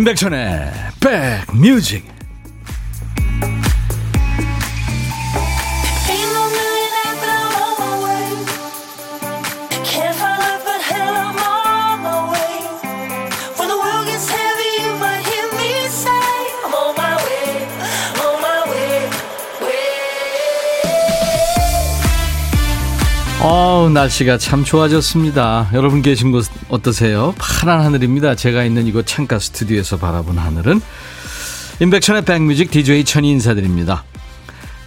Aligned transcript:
임백천의 0.00 0.72
백뮤직 0.98 2.19
어우, 23.90 23.94
날씨가 23.94 24.38
참 24.38 24.62
좋아졌습니다. 24.62 25.68
여러분 25.72 26.00
계신 26.00 26.30
곳 26.30 26.46
어떠세요? 26.68 27.34
파란 27.38 27.80
하늘입니다. 27.80 28.36
제가 28.36 28.62
있는 28.62 28.86
이곳 28.86 29.04
창가 29.04 29.40
스튜디오에서 29.40 29.96
바라본 29.96 30.38
하늘은 30.38 30.80
인백천의 31.80 32.24
백뮤직 32.24 32.70
DJ 32.70 33.04
천이 33.04 33.28
인사드립니다. 33.32 34.04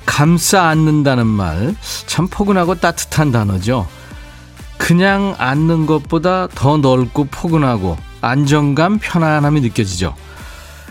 감싸 0.06 0.64
안는다는 0.68 1.28
말, 1.28 1.76
참 2.06 2.30
포근하고 2.30 2.76
따뜻한 2.76 3.34
단어죠. 3.34 3.88
그냥 4.78 5.36
안는 5.38 5.86
것보다 5.86 6.48
더 6.48 6.78
넓고 6.78 7.26
포근하고 7.26 7.98
안정감, 8.22 9.00
편안함이 9.00 9.60
느껴지죠. 9.62 10.16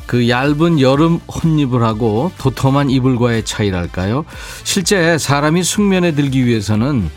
그 0.06 0.28
얇은 0.28 0.80
여름 0.80 1.18
혼입을 1.28 1.82
하고 1.82 2.30
도톰한 2.36 2.90
이불과의 2.90 3.46
차이랄까요? 3.46 4.26
실제 4.64 5.16
사람이 5.16 5.62
숙면에 5.62 6.12
들기 6.12 6.44
위해서는 6.44 7.10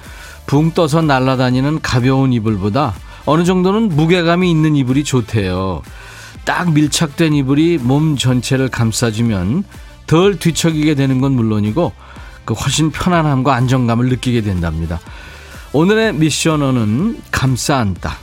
붕 0.46 0.72
떠서 0.72 1.02
날아다니는 1.02 1.82
가벼운 1.82 2.34
이불보다 2.34 2.94
어느 3.26 3.44
정도는 3.44 3.90
무게감이 3.90 4.50
있는 4.50 4.76
이불이 4.76 5.04
좋대요. 5.04 5.82
딱 6.44 6.72
밀착된 6.74 7.34
이불이 7.34 7.80
몸 7.82 8.16
전체를 8.18 8.70
감싸주면 8.70 9.64
덜 10.06 10.38
뒤척이게 10.38 10.94
되는 10.94 11.20
건 11.20 11.32
물론이고 11.32 11.92
그 12.46 12.54
훨씬 12.54 12.92
편안함과 12.92 13.56
안정감을 13.56 14.10
느끼게 14.10 14.42
된답니다. 14.42 15.00
오늘의 15.74 16.14
미션어는 16.14 17.22
감싸 17.32 17.78
안다. 17.78 18.18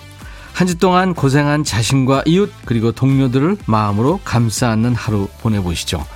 한 0.55 0.69
주 0.69 0.78
동안 0.78 1.15
고생한 1.15 1.65
자신과 1.65 2.23
이웃 2.27 2.53
그리고 2.65 2.93
동료들을 2.93 3.56
마음으로 3.67 4.20
감싸 4.23 4.69
안는 4.70 4.95
하루 4.95 5.27
보내보시죠. 5.41 6.06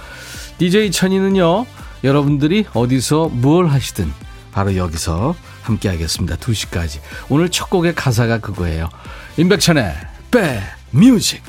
DJ 0.59 0.93
천이는요, 0.93 1.67
여러분들이 2.05 2.67
어디서 2.73 3.31
뭘 3.33 3.67
하시든 3.67 4.13
바로 4.57 4.75
여기서 4.75 5.37
함께 5.65 5.91
하겠습니다. 5.91 6.35
2시까지. 6.37 7.01
오늘 7.29 7.51
첫 7.51 7.69
곡의 7.69 7.95
가사가 7.95 8.39
그거예요. 8.39 8.89
임백천의 9.37 9.95
백 10.31 10.63
뮤직. 10.93 11.43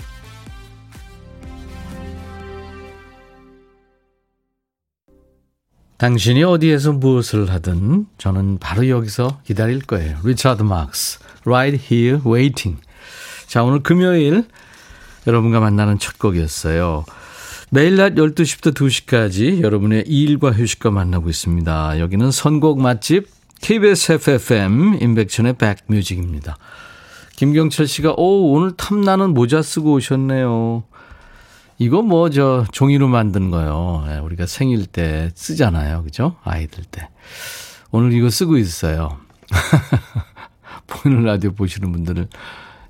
당신이 5.97 6.44
어디에서 6.44 6.91
무엇을 6.91 7.50
하든 7.50 8.08
저는 8.17 8.58
바로 8.58 8.89
여기서 8.89 9.39
기다릴 9.45 9.83
거예요. 9.83 10.17
리차드 10.25 10.63
막스, 10.63 11.19
Right 11.45 11.81
Here 11.89 12.19
Waiting. 12.25 12.81
자, 13.47 13.63
오늘 13.63 13.83
금요일 13.83 14.45
여러분과 15.25 15.61
만나는 15.61 15.97
첫 15.97 16.19
곡이었어요. 16.19 17.05
매일 17.69 17.97
낮 17.97 18.13
12시부터 18.15 18.73
2시까지 18.73 19.61
여러분의 19.61 20.03
일과 20.07 20.51
휴식과 20.51 20.89
만나고 20.89 21.29
있습니다. 21.29 22.00
여기는 22.00 22.31
선곡 22.31 22.79
맛집 22.79 23.28
KBS 23.61 24.13
FFM 24.13 25.00
인백천의 25.01 25.55
백뮤직입니다. 25.57 26.57
김경철 27.35 27.88
씨가 27.88 28.13
오 28.17 28.53
오늘 28.53 28.72
탐나는 28.77 29.33
모자 29.33 29.61
쓰고 29.61 29.94
오셨네요. 29.94 30.83
이거 31.79 32.01
뭐 32.01 32.29
저 32.29 32.66
종이로 32.72 33.09
만든 33.09 33.51
거요. 33.51 34.06
예, 34.09 34.17
우리가 34.19 34.45
생일 34.45 34.85
때 34.85 35.29
쓰잖아요. 35.35 36.03
그죠? 36.03 36.38
아이들 36.44 36.85
때. 36.85 37.09
오늘 37.91 38.13
이거 38.13 38.29
쓰고 38.29 38.57
있어요. 38.57 39.17
보이는 40.88 41.23
라디오 41.23 41.51
보시는 41.51 41.91
분들은 41.91 42.29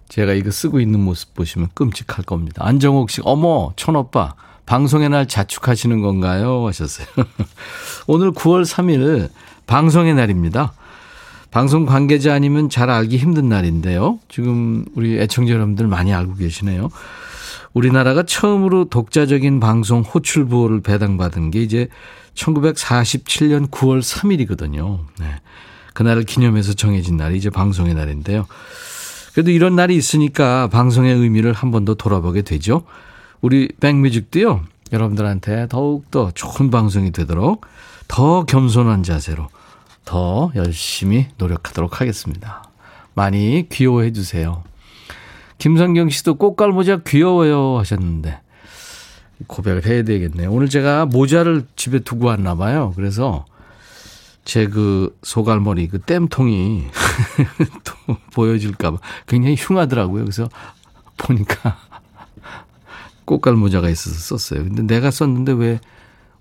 제가 0.08 0.34
이거 0.34 0.52
쓰고 0.52 0.80
있는 0.80 1.00
모습 1.00 1.34
보시면 1.34 1.70
끔찍할 1.74 2.24
겁니다. 2.26 2.64
안정옥 2.66 3.10
씨, 3.10 3.22
어머, 3.26 3.74
천오빠, 3.76 4.36
방송의 4.68 5.10
날 5.10 5.28
자축하시는 5.28 6.02
건가요? 6.02 6.68
하셨어요. 6.68 7.08
오늘 8.06 8.32
9월 8.32 8.64
3일 8.66 9.30
방송의 9.66 10.14
날입니다. 10.14 10.74
방송 11.52 11.86
관계자 11.86 12.34
아니면 12.34 12.70
잘 12.70 12.90
알기 12.90 13.18
힘든 13.18 13.48
날인데요. 13.48 14.20
지금 14.30 14.86
우리 14.94 15.18
애청자 15.20 15.54
여러분들 15.54 15.88
많이 15.88 16.14
알고 16.14 16.36
계시네요. 16.36 16.90
우리나라가 17.74 18.24
처음으로 18.24 18.86
독자적인 18.90 19.60
방송 19.62 20.02
호출 20.02 20.46
부호를 20.46 20.82
배당받은 20.82 21.52
게 21.52 21.64
이제 21.64 21.88
1947년 22.36 23.70
9월 23.72 24.02
3일이거든요. 24.02 25.00
네. 25.20 25.26
그날을 25.94 26.24
기념해서 26.24 26.74
정해진 26.74 27.16
날이 27.16 27.38
이제 27.38 27.50
방송의 27.50 27.94
날인데요. 27.94 28.46
그래도 29.34 29.52
이런 29.52 29.76
날이 29.76 29.96
있으니까 29.96 30.68
방송의 30.68 31.16
의미를 31.16 31.54
한 31.54 31.72
번 31.72 31.86
더 31.86 31.94
돌아보게 31.94 32.42
되죠. 32.42 32.84
우리 33.42 33.70
백뮤직도요. 33.80 34.64
여러분들한테 34.92 35.68
더욱더 35.68 36.32
좋은 36.32 36.72
방송이 36.72 37.12
되도록 37.12 37.66
더 38.08 38.46
겸손한 38.46 39.04
자세로 39.04 39.48
더 40.06 40.52
열심히 40.56 41.28
노력하도록 41.38 42.00
하겠습니다. 42.00 42.64
많이 43.14 43.68
귀여워해 43.70 44.14
주세요. 44.14 44.64
김성경 45.58 46.10
씨도 46.10 46.36
꽃갈 46.36 46.72
모자 46.72 46.98
귀여워요 46.98 47.78
하셨는데 47.80 48.40
고백을 49.48 49.86
해야 49.86 50.04
되겠네요. 50.04 50.52
오늘 50.52 50.70
제가 50.70 51.06
모자를 51.06 51.66
집에 51.76 52.00
두고 52.00 52.28
왔나 52.28 52.56
봐요. 52.56 52.94
그래서 52.96 53.46
제 54.46 54.66
그 54.68 55.14
소갈머리 55.24 55.90
그 55.90 56.00
땜통이 56.00 56.88
또 57.84 58.16
보여질까 58.34 58.92
봐 58.92 58.98
굉장히 59.28 59.56
흉하더라고요. 59.60 60.24
그래서 60.24 60.48
보니까 61.18 61.78
꽃갈 63.28 63.54
모자가 63.56 63.90
있어서 63.90 64.16
썼어요. 64.18 64.64
근데 64.64 64.82
내가 64.82 65.12
썼는데 65.12 65.52
왜 65.52 65.80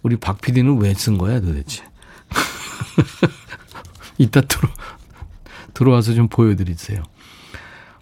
우리 0.03 0.17
박 0.17 0.41
PD는 0.41 0.81
왜 0.81 0.95
쓴 0.95 1.19
거야 1.19 1.41
도대체? 1.41 1.83
이따 4.19 4.41
들어, 4.41 4.69
들어와서 5.75 6.15
좀 6.15 6.29
보여드리세요. 6.29 7.03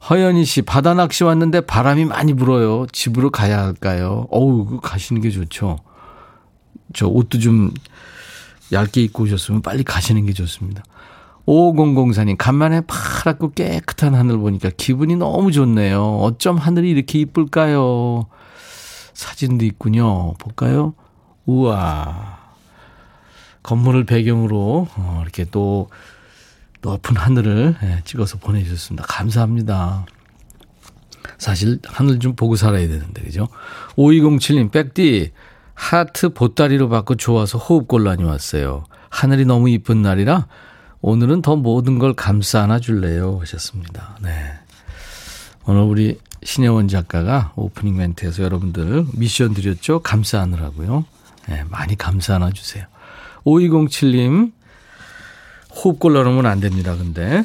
허연희 0.09 0.44
씨, 0.44 0.62
바다 0.62 0.93
낚시 0.94 1.25
왔는데 1.25 1.62
바람이 1.62 2.05
많이 2.05 2.34
불어요. 2.34 2.87
집으로 2.93 3.31
가야 3.31 3.65
할까요? 3.65 4.27
어우, 4.31 4.81
가시는 4.81 5.23
게 5.23 5.31
좋죠. 5.31 5.78
저 6.93 7.06
옷도 7.09 7.39
좀 7.39 7.73
얇게 8.71 9.00
입고 9.03 9.23
오셨으면 9.25 9.62
빨리 9.62 9.83
가시는 9.83 10.27
게 10.27 10.34
좋습니다. 10.34 10.83
5004님, 11.47 12.37
간만에 12.39 12.83
파랗고 12.87 13.53
깨끗한 13.53 14.15
하늘 14.15 14.39
보니까 14.39 14.71
기분이 14.77 15.17
너무 15.17 15.53
좋네요. 15.53 16.19
어쩜 16.19 16.56
하늘이 16.59 16.91
이렇게 16.91 17.21
이쁠까요? 17.21 18.27
사진도 19.15 19.65
있군요. 19.65 20.35
볼까요? 20.35 20.95
우와. 21.47 22.39
건물을 23.63 24.05
배경으로 24.05 24.89
어, 24.95 25.21
이렇게 25.23 25.45
또 25.51 25.89
높은 26.83 27.17
하늘을 27.17 27.77
예, 27.83 28.03
찍어서 28.05 28.39
보내주셨습니다. 28.39 29.05
감사합니다. 29.09 30.05
사실 31.39 31.79
하늘 31.85 32.19
좀 32.19 32.37
보고 32.37 32.56
살아야 32.56 32.87
되는데 32.87 33.23
그죠? 33.23 33.49
5207님 33.97 34.71
백디 34.71 35.33
하트 35.73 36.29
보따리로 36.29 36.88
받고 36.88 37.17
좋아서 37.17 37.59
호흡곤란이 37.59 38.23
왔어요. 38.25 38.85
하늘이 39.09 39.47
너무 39.47 39.71
이쁜 39.71 40.03
날이라 40.03 40.47
오늘은 41.00 41.43
더 41.43 41.56
모든 41.56 41.99
걸 41.99 42.15
감싸 42.15 42.62
안아 42.62 42.81
줄래요 42.81 43.38
하셨습니다. 43.41 44.19
네. 44.23 44.31
오늘 45.67 45.83
우리 45.83 46.19
신혜원 46.44 46.88
작가가 46.88 47.52
오프닝 47.56 47.96
멘트에서 47.96 48.43
여러분들 48.43 49.06
미션 49.14 49.55
드렸죠? 49.55 50.00
감싸 50.00 50.41
안으라고요. 50.43 51.05
네, 51.49 51.64
많이 51.70 51.96
안아 52.35 52.50
주세요. 52.52 52.87
5207님, 53.44 54.52
호흡 55.75 55.99
곤란하면 55.99 56.46
안 56.46 56.61
됩니다, 56.61 56.96
근데. 56.96 57.44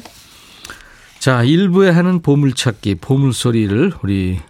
자, 1.18 1.42
일부에 1.42 1.90
하는 1.90 2.22
보물찾기, 2.22 2.96
보물소리를 2.96 3.94
우리 4.02 4.40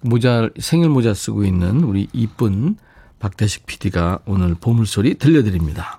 모자, 0.00 0.48
생일 0.58 0.90
모자 0.90 1.12
쓰고 1.12 1.44
있는 1.44 1.82
우리 1.82 2.08
이쁜 2.12 2.76
박대식 3.18 3.66
PD가 3.66 4.20
오늘 4.26 4.54
보물소리 4.54 5.14
들려드립니다. 5.14 5.98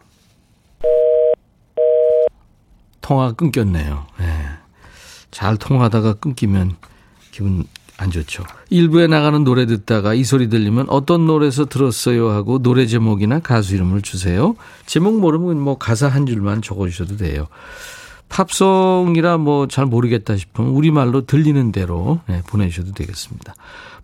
통화가 3.01 3.33
끊겼네요. 3.33 4.07
네. 4.19 4.49
잘 5.31 5.57
통화하다가 5.57 6.15
끊기면 6.15 6.75
기분 7.31 7.65
안 7.99 8.11
좋죠. 8.11 8.43
일부에 8.69 9.07
나가는 9.07 9.43
노래 9.43 9.65
듣다가 9.65 10.13
이 10.13 10.23
소리 10.23 10.49
들리면 10.49 10.85
어떤 10.89 11.25
노래에서 11.25 11.65
들었어요 11.65 12.29
하고 12.29 12.59
노래 12.61 12.85
제목이나 12.85 13.39
가수 13.39 13.73
이름을 13.75 14.03
주세요. 14.03 14.55
제목 14.85 15.19
모르면 15.19 15.59
뭐 15.59 15.77
가사 15.77 16.07
한 16.07 16.25
줄만 16.27 16.61
적어주셔도 16.61 17.17
돼요. 17.17 17.47
팝송이라 18.29 19.37
뭐 19.37 19.67
잘 19.67 19.85
모르겠다 19.85 20.35
싶으면 20.37 20.71
우리말로 20.71 21.25
들리는 21.25 21.71
대로 21.71 22.19
네, 22.27 22.41
보내주셔도 22.47 22.91
되겠습니다. 22.91 23.55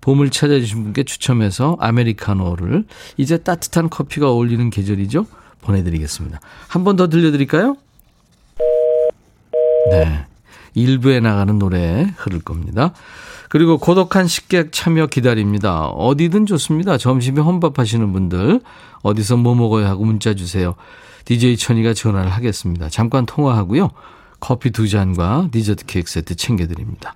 봄을 0.01 0.29
찾아주신 0.31 0.83
분께 0.83 1.03
추첨해서 1.03 1.77
아메리카노를 1.79 2.85
이제 3.17 3.37
따뜻한 3.37 3.89
커피가 3.89 4.29
어울리는 4.31 4.69
계절이죠. 4.69 5.25
보내드리겠습니다. 5.61 6.39
한 6.67 6.83
번 6.83 6.95
더 6.95 7.09
들려드릴까요? 7.09 7.77
네. 9.91 10.25
일부에 10.73 11.19
나가는 11.19 11.57
노래 11.59 12.13
흐를 12.17 12.39
겁니다. 12.39 12.93
그리고 13.49 13.77
고독한 13.77 14.27
식객 14.27 14.71
참여 14.71 15.07
기다립니다. 15.07 15.85
어디든 15.87 16.45
좋습니다. 16.47 16.97
점심에 16.97 17.41
혼밥 17.41 17.77
하시는 17.77 18.11
분들 18.11 18.61
어디서 19.03 19.37
뭐 19.37 19.53
먹어야 19.53 19.89
하고 19.89 20.05
문자 20.05 20.33
주세요. 20.33 20.75
DJ 21.25 21.57
천이가 21.57 21.93
전화를 21.93 22.31
하겠습니다. 22.31 22.89
잠깐 22.89 23.25
통화하고요. 23.25 23.91
커피 24.39 24.71
두 24.71 24.89
잔과 24.89 25.49
디저트 25.51 25.85
케이크 25.85 26.09
세트 26.09 26.35
챙겨드립니다. 26.35 27.15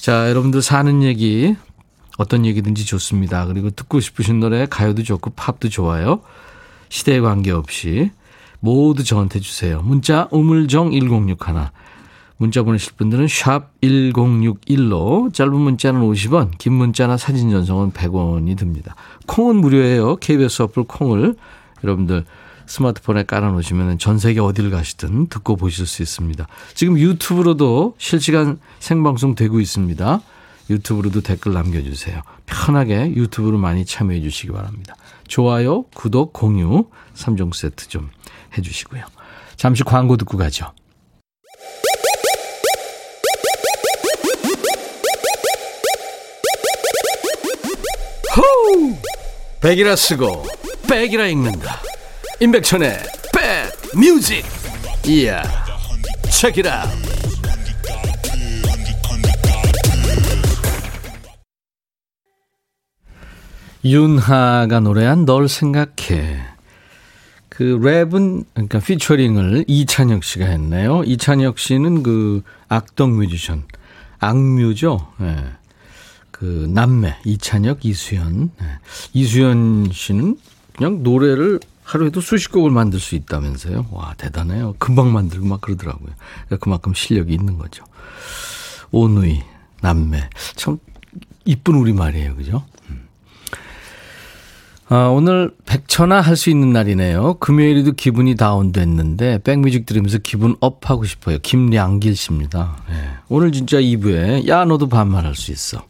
자, 0.00 0.28
여러분들 0.28 0.62
사는 0.62 1.02
얘기 1.02 1.56
어떤 2.18 2.44
얘기든지 2.44 2.84
좋습니다. 2.84 3.46
그리고 3.46 3.70
듣고 3.70 3.98
싶으신 4.00 4.40
노래 4.40 4.66
가요도 4.66 5.02
좋고 5.02 5.30
팝도 5.30 5.70
좋아요. 5.70 6.20
시대에 6.90 7.20
관계없이 7.20 8.10
모두 8.60 9.04
저한테 9.04 9.40
주세요. 9.40 9.80
문자 9.82 10.28
우물정 10.30 10.92
1061 10.92 11.36
문자 12.40 12.62
보내실 12.62 12.94
분들은 12.96 13.28
샵 13.28 13.78
1061로 13.82 15.30
짧은 15.34 15.54
문자는 15.54 16.00
50원, 16.00 16.56
긴 16.56 16.72
문자나 16.72 17.18
사진 17.18 17.50
전송은 17.50 17.92
100원이 17.92 18.56
듭니다. 18.56 18.96
콩은 19.26 19.56
무료예요. 19.56 20.16
KBS 20.16 20.62
어플 20.62 20.84
콩을 20.84 21.34
여러분들 21.84 22.24
스마트폰에 22.64 23.24
깔아놓으시면 23.24 23.98
전 23.98 24.18
세계 24.18 24.40
어디를 24.40 24.70
가시든 24.70 25.26
듣고 25.26 25.56
보실 25.56 25.86
수 25.86 26.00
있습니다. 26.00 26.46
지금 26.72 26.98
유튜브로도 26.98 27.96
실시간 27.98 28.58
생방송 28.78 29.34
되고 29.34 29.60
있습니다. 29.60 30.22
유튜브로도 30.70 31.20
댓글 31.20 31.52
남겨주세요. 31.52 32.22
편하게 32.46 33.12
유튜브로 33.16 33.58
많이 33.58 33.84
참여해 33.84 34.22
주시기 34.22 34.50
바랍니다. 34.52 34.94
좋아요, 35.28 35.82
구독, 35.94 36.32
공유 36.32 36.86
3종 37.14 37.54
세트 37.54 37.88
좀 37.88 38.08
해주시고요. 38.56 39.04
잠시 39.56 39.84
광고 39.84 40.16
듣고 40.16 40.38
가죠. 40.38 40.72
호우! 48.36 48.96
백이라 49.60 49.96
쓰고 49.96 50.46
백이라 50.88 51.26
읽는다. 51.26 51.80
임백천의 52.40 52.98
백 53.34 53.98
뮤직. 53.98 54.44
이야. 55.06 55.42
책이라. 56.30 56.86
윤하가 63.84 64.80
노래한 64.80 65.24
널 65.24 65.48
생각해. 65.48 66.40
그 67.48 67.78
랩은 67.78 68.44
그러니까 68.54 68.78
피처링을 68.78 69.64
이찬혁 69.66 70.24
씨가 70.24 70.46
했네요. 70.46 71.02
이찬혁 71.04 71.58
씨는 71.58 72.02
그 72.02 72.42
악동 72.68 73.16
뮤지션 73.16 73.64
악뮤죠. 74.18 75.12
네. 75.18 75.36
그 76.40 76.66
남매 76.70 77.16
이찬혁 77.26 77.84
이수연 77.84 78.50
네. 78.58 78.66
이수연 79.12 79.90
씨는 79.92 80.38
그냥 80.74 81.02
노래를 81.02 81.60
하루에도 81.84 82.22
수십 82.22 82.50
곡을 82.50 82.70
만들 82.70 82.98
수 82.98 83.14
있다면서요. 83.14 83.88
와 83.90 84.14
대단해요. 84.16 84.74
금방 84.78 85.12
만들고 85.12 85.46
막 85.46 85.60
그러더라고요. 85.60 86.08
그러니까 86.46 86.56
그만큼 86.64 86.94
실력이 86.94 87.34
있는 87.34 87.58
거죠. 87.58 87.84
오누이 88.90 89.42
남매 89.82 90.30
참 90.56 90.78
이쁜 91.44 91.74
우리 91.74 91.92
말이에요, 91.92 92.36
그죠? 92.36 92.64
음. 92.88 93.06
아, 94.88 95.08
오늘 95.08 95.54
백천화 95.66 96.22
할 96.22 96.36
수 96.36 96.48
있는 96.48 96.72
날이네요. 96.72 97.34
금요일에도 97.34 97.92
기분이 97.92 98.34
다운됐는데 98.34 99.40
백뮤직 99.44 99.84
들으면서 99.84 100.16
기분 100.18 100.56
업하고 100.60 101.04
싶어요. 101.04 101.38
김량길 101.42 102.16
씨입니다. 102.16 102.78
네. 102.88 103.10
오늘 103.28 103.52
진짜 103.52 103.78
2부에 103.78 104.48
야 104.48 104.64
너도 104.64 104.88
반말할 104.88 105.34
수 105.34 105.52
있어. 105.52 105.89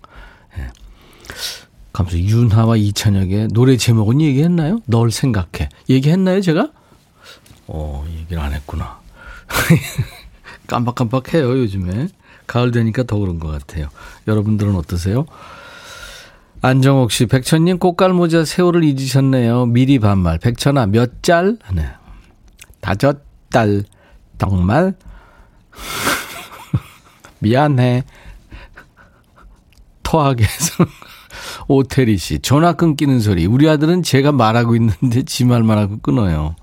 감사 1.92 2.16
윤하와 2.16 2.76
이찬혁의 2.76 3.48
노래 3.48 3.76
제목은 3.76 4.20
얘기했나요? 4.20 4.80
널 4.86 5.10
생각해. 5.10 5.68
얘기했나요, 5.88 6.40
제가? 6.40 6.70
어, 7.66 8.04
얘기를 8.08 8.40
안 8.40 8.52
했구나. 8.52 9.00
깜박깜박해요, 10.68 11.58
요즘에. 11.58 12.08
가을 12.46 12.70
되니까 12.70 13.02
더 13.04 13.18
그런 13.18 13.38
것 13.38 13.48
같아요. 13.48 13.88
여러분들은 14.26 14.74
어떠세요? 14.76 15.26
안정옥 16.62 17.10
씨, 17.10 17.26
백천님 17.26 17.78
꽃갈 17.78 18.12
모자 18.12 18.44
세월을 18.44 18.84
잊으셨네요. 18.84 19.66
미리 19.66 19.98
반말. 19.98 20.38
백천아, 20.38 20.86
몇 20.86 21.22
짤? 21.22 21.58
네. 21.72 21.88
다섯 22.80 23.22
달. 23.50 23.84
정말? 24.38 24.94
미안해. 27.40 28.04
토하게 30.02 30.44
해서. 30.44 30.84
오태리 31.68 32.16
씨, 32.18 32.38
전화 32.40 32.72
끊기는 32.72 33.20
소리. 33.20 33.46
우리 33.46 33.68
아들은 33.68 34.02
제가 34.02 34.32
말하고 34.32 34.74
있는데 34.76 35.22
지 35.30 35.44
말만 35.44 35.78
하고 35.78 35.98
끊어요. 35.98 36.56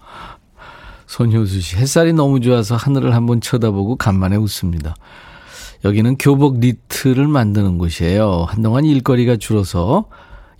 손효수 1.08 1.62
씨, 1.62 1.78
햇살이 1.78 2.14
너무 2.14 2.42
좋아서 2.42 2.76
하늘을 2.76 3.16
한번 3.16 3.40
쳐다보고 3.42 3.96
간만에 3.96 4.36
웃습니다. 4.36 4.96
여기는 5.86 6.18
교복 6.18 6.60
니트를 6.60 7.28
만드는 7.28 7.78
곳이에요. 7.78 8.46
한동안 8.50 8.84
일거리가 8.84 9.38
줄어서 9.38 10.06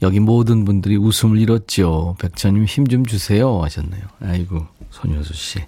여기 0.02 0.20
모든 0.20 0.64
분들이 0.64 0.96
웃음을 0.96 1.40
잃었죠. 1.40 2.16
백천님 2.20 2.66
힘 2.66 2.86
좀 2.88 3.06
주세요. 3.06 3.62
하셨네요. 3.64 4.04
아이고, 4.22 4.66
손효수 4.92 5.34
씨. 5.34 5.60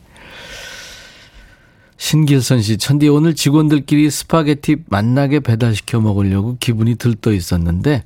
신길선 1.97 2.61
씨, 2.61 2.77
천디 2.77 3.09
오늘 3.09 3.35
직원들끼리 3.35 4.09
스파게티 4.09 4.77
맛나게 4.87 5.41
배달시켜 5.41 5.99
먹으려고 5.99 6.55
기분이 6.59 6.95
들떠 6.95 7.33
있었는데 7.33 8.03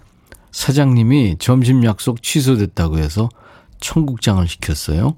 사장님이 0.53 1.37
점심 1.39 1.83
약속 1.83 2.23
취소됐다고 2.23 2.99
해서 2.99 3.27
청국장을 3.81 4.47
시켰어요. 4.47 5.15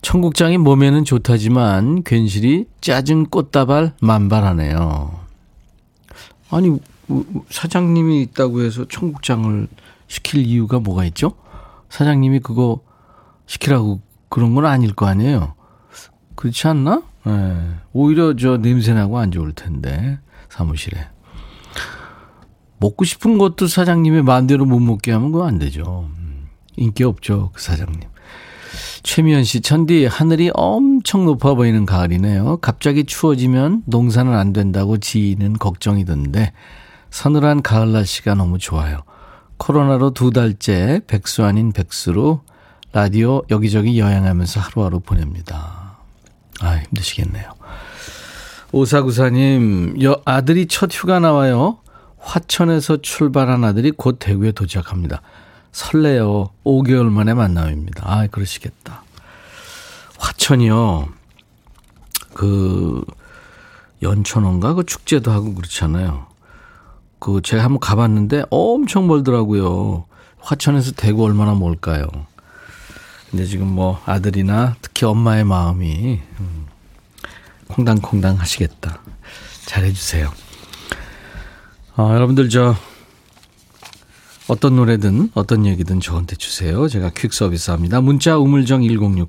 청국장이 0.00 0.58
몸에는 0.58 1.04
좋다지만 1.04 2.02
괜시리 2.02 2.66
짜증 2.80 3.26
꽃다발 3.26 3.92
만발하네요. 4.00 5.20
아니 6.50 6.78
사장님이 7.50 8.22
있다고 8.22 8.62
해서 8.62 8.86
청국장을 8.88 9.68
시킬 10.08 10.44
이유가 10.46 10.80
뭐가 10.80 11.04
있죠? 11.06 11.34
사장님이 11.90 12.40
그거 12.40 12.80
시키라고 13.46 14.00
그런 14.28 14.54
건 14.54 14.66
아닐 14.66 14.94
거 14.94 15.06
아니에요. 15.06 15.54
그렇지 16.34 16.66
않나? 16.68 17.02
네. 17.24 17.56
오히려 17.92 18.34
저 18.36 18.56
냄새나고 18.56 19.18
안 19.18 19.30
좋을 19.30 19.52
텐데 19.52 20.18
사무실에. 20.48 21.08
먹고 22.78 23.04
싶은 23.04 23.38
것도 23.38 23.66
사장님의 23.66 24.22
마음대로 24.22 24.64
못 24.64 24.78
먹게 24.80 25.12
하면 25.12 25.32
그거 25.32 25.46
안 25.46 25.58
되죠. 25.58 26.08
음, 26.18 26.48
인기 26.76 27.04
없죠, 27.04 27.50
그 27.52 27.62
사장님. 27.62 28.00
최미연 29.02 29.44
씨, 29.44 29.60
천디, 29.60 30.06
하늘이 30.06 30.50
엄청 30.54 31.24
높아 31.24 31.54
보이는 31.54 31.86
가을이네요. 31.86 32.58
갑자기 32.58 33.04
추워지면 33.04 33.84
농사는 33.86 34.32
안 34.32 34.52
된다고 34.52 34.98
지인은 34.98 35.54
걱정이던데, 35.54 36.52
서늘한 37.10 37.62
가을 37.62 37.92
날씨가 37.92 38.34
너무 38.34 38.58
좋아요. 38.58 39.02
코로나로 39.56 40.10
두 40.10 40.30
달째 40.30 41.00
백수 41.06 41.44
아닌 41.44 41.72
백수로 41.72 42.42
라디오 42.92 43.42
여기저기 43.50 43.98
여행하면서 43.98 44.60
하루하루 44.60 45.00
보냅니다. 45.00 45.98
아, 46.60 46.76
힘드시겠네요. 46.76 47.50
오사구사님, 48.72 50.02
여, 50.02 50.20
아들이 50.24 50.66
첫 50.66 50.90
휴가 50.92 51.18
나와요. 51.18 51.78
화천에서 52.18 53.00
출발한 53.02 53.64
아들이 53.64 53.90
곧 53.90 54.18
대구에 54.18 54.52
도착합니다. 54.52 55.22
설레요. 55.72 56.50
5개월 56.64 57.10
만에 57.10 57.34
만남입니다. 57.34 58.02
아, 58.04 58.26
그러시겠다. 58.26 59.02
화천이요. 60.18 61.08
그, 62.34 63.04
연천원가? 64.02 64.74
그 64.74 64.84
축제도 64.84 65.30
하고 65.30 65.54
그렇잖아요. 65.54 66.26
그, 67.18 67.40
제가 67.42 67.64
한번 67.64 67.80
가봤는데 67.80 68.44
엄청 68.50 69.06
멀더라고요. 69.06 70.04
화천에서 70.40 70.92
대구 70.92 71.24
얼마나 71.24 71.54
멀까요? 71.54 72.06
근데 73.30 73.44
지금 73.44 73.66
뭐 73.66 74.00
아들이나 74.06 74.76
특히 74.80 75.04
엄마의 75.04 75.44
마음이, 75.44 76.20
음, 76.40 76.66
콩당콩당 77.68 78.36
하시겠다. 78.40 79.00
잘해주세요. 79.66 80.32
어, 81.98 82.14
여러분들 82.14 82.48
저 82.48 82.76
어떤 84.46 84.76
노래든 84.76 85.32
어떤 85.34 85.66
얘기든 85.66 85.98
저한테 85.98 86.36
주세요. 86.36 86.86
제가 86.86 87.10
퀵 87.10 87.32
서비스합니다. 87.32 88.00
문자 88.02 88.38
우물정 88.38 88.82
1061 88.84 89.26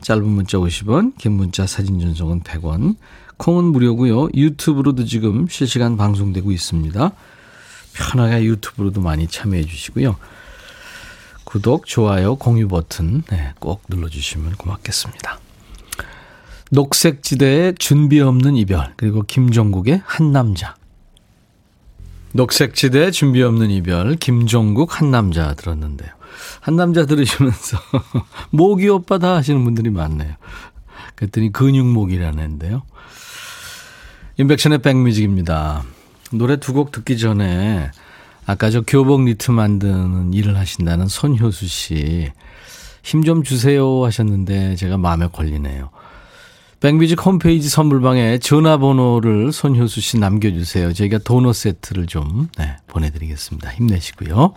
짧은 0.00 0.26
문자 0.26 0.56
50원 0.56 1.14
긴 1.18 1.32
문자 1.32 1.66
사진 1.66 2.00
전송은 2.00 2.40
100원 2.40 2.96
콩은 3.36 3.64
무료고요. 3.64 4.30
유튜브로도 4.34 5.04
지금 5.04 5.46
실시간 5.46 5.98
방송되고 5.98 6.50
있습니다. 6.52 7.12
편하게 7.92 8.44
유튜브로도 8.44 9.02
많이 9.02 9.26
참여해 9.28 9.66
주시고요. 9.66 10.16
구독, 11.44 11.84
좋아요, 11.84 12.36
공유 12.36 12.66
버튼 12.66 13.24
네, 13.30 13.52
꼭 13.60 13.82
눌러주시면 13.90 14.52
고맙겠습니다. 14.52 15.38
녹색지대의 16.70 17.74
준비 17.78 18.20
없는 18.20 18.56
이별 18.56 18.94
그리고 18.96 19.20
김종국의 19.20 20.00
한 20.06 20.32
남자 20.32 20.76
녹색지대 22.36 23.10
준비 23.10 23.42
없는 23.42 23.70
이별 23.70 24.14
김종국 24.16 25.00
한 25.00 25.10
남자 25.10 25.54
들었는데요. 25.54 26.10
한 26.60 26.76
남자 26.76 27.06
들으시면서 27.06 27.78
모기 28.50 28.88
오빠다 28.88 29.34
하시는 29.36 29.62
분들이 29.64 29.90
많네요. 29.90 30.34
그랬더니 31.14 31.50
근육목이라는데요. 31.52 32.82
인백션의 34.38 34.78
백뮤직입니다. 34.82 35.84
노래 36.32 36.56
두 36.56 36.72
곡 36.74 36.92
듣기 36.92 37.16
전에 37.18 37.90
아까 38.44 38.70
저 38.70 38.82
교복 38.82 39.22
니트 39.22 39.50
만드는 39.50 40.32
일을 40.34 40.56
하신다는 40.56 41.08
손효수 41.08 41.66
씨. 41.66 42.30
힘 43.02 43.22
좀 43.22 43.44
주세요 43.44 44.04
하셨는데 44.04 44.76
제가 44.76 44.98
마음에 44.98 45.28
걸리네요. 45.28 45.90
백뮤직 46.86 47.26
홈페이지 47.26 47.68
선물방에 47.68 48.38
전화번호를 48.38 49.50
손효수 49.50 50.00
씨 50.00 50.20
남겨주세요. 50.20 50.92
저희가 50.92 51.18
도넛 51.18 51.56
세트를 51.56 52.06
좀 52.06 52.48
네, 52.56 52.76
보내드리겠습니다. 52.86 53.70
힘내시고요. 53.70 54.54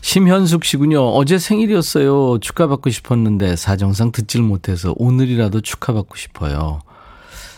심현숙 0.00 0.64
씨군요. 0.64 1.06
어제 1.06 1.38
생일이었어요. 1.38 2.38
축하받고 2.38 2.88
싶었는데 2.88 3.56
사정상 3.56 4.10
듣질 4.10 4.40
못해서 4.40 4.94
오늘이라도 4.96 5.60
축하받고 5.60 6.16
싶어요. 6.16 6.80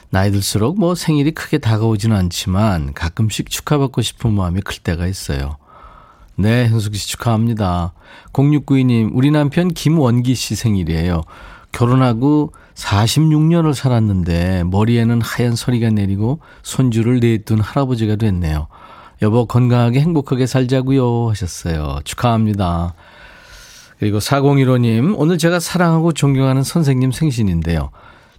나이 0.09 0.33
들수록 0.33 0.77
뭐 0.77 0.97
생일이 0.97 1.31
크게 1.31 1.59
다가오지는 1.59 2.17
않지만 2.17 2.93
가끔씩 2.93 3.51
축하받고 3.51 4.03
싶은 4.03 4.33
마음이 4.33 4.63
클 4.63 4.79
때가 4.79 5.07
있어요. 5.07 5.59
네, 6.35 6.67
현숙 6.69 6.97
씨 6.97 7.09
축하합니다. 7.11 7.93
0692님, 8.33 9.11
우리 9.13 9.31
남편 9.31 9.69
김원기 9.69 10.35
씨 10.35 10.57
생일이에요. 10.57 11.23
결혼하고 11.73 12.53
46년을 12.75 13.75
살았는데 13.75 14.65
머리에는 14.65 15.21
하얀 15.21 15.55
서리가 15.55 15.91
내리고 15.91 16.41
손주를 16.63 17.21
내둔 17.21 17.61
할아버지가 17.61 18.17
됐네요. 18.17 18.69
여보 19.23 19.47
건강하게 19.47 20.01
행복하게 20.01 20.47
살자고요 20.47 21.29
하셨어요. 21.31 22.01
축하합니다. 22.05 22.95
그리고 23.99 24.19
4015님, 24.19 25.15
오늘 25.19 25.37
제가 25.37 25.61
사랑하고 25.61 26.13
존경하는 26.13 26.63
선생님 26.63 27.13
생신인데요. 27.13 27.91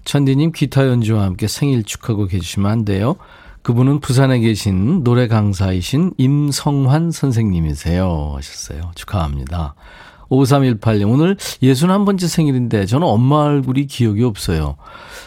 천디님 0.06 0.54
기타 0.54 0.88
연주와 0.88 1.24
함께 1.24 1.48
생일 1.48 1.84
축하고 1.84 2.26
계시면 2.26 2.72
안 2.72 2.84
돼요. 2.84 3.16
그분은 3.62 4.00
부산에 4.00 4.40
계신 4.40 5.04
노래 5.04 5.28
강사이신 5.28 6.14
임성환 6.18 7.12
선생님이세요. 7.12 8.34
하셨어요. 8.36 8.92
축하합니다. 8.96 9.76
5318님, 10.32 11.12
오늘 11.12 11.36
61번째 11.36 12.28
생일인데 12.28 12.86
저는 12.86 13.06
엄마 13.06 13.38
얼굴이 13.44 13.86
기억이 13.88 14.24
없어요. 14.24 14.78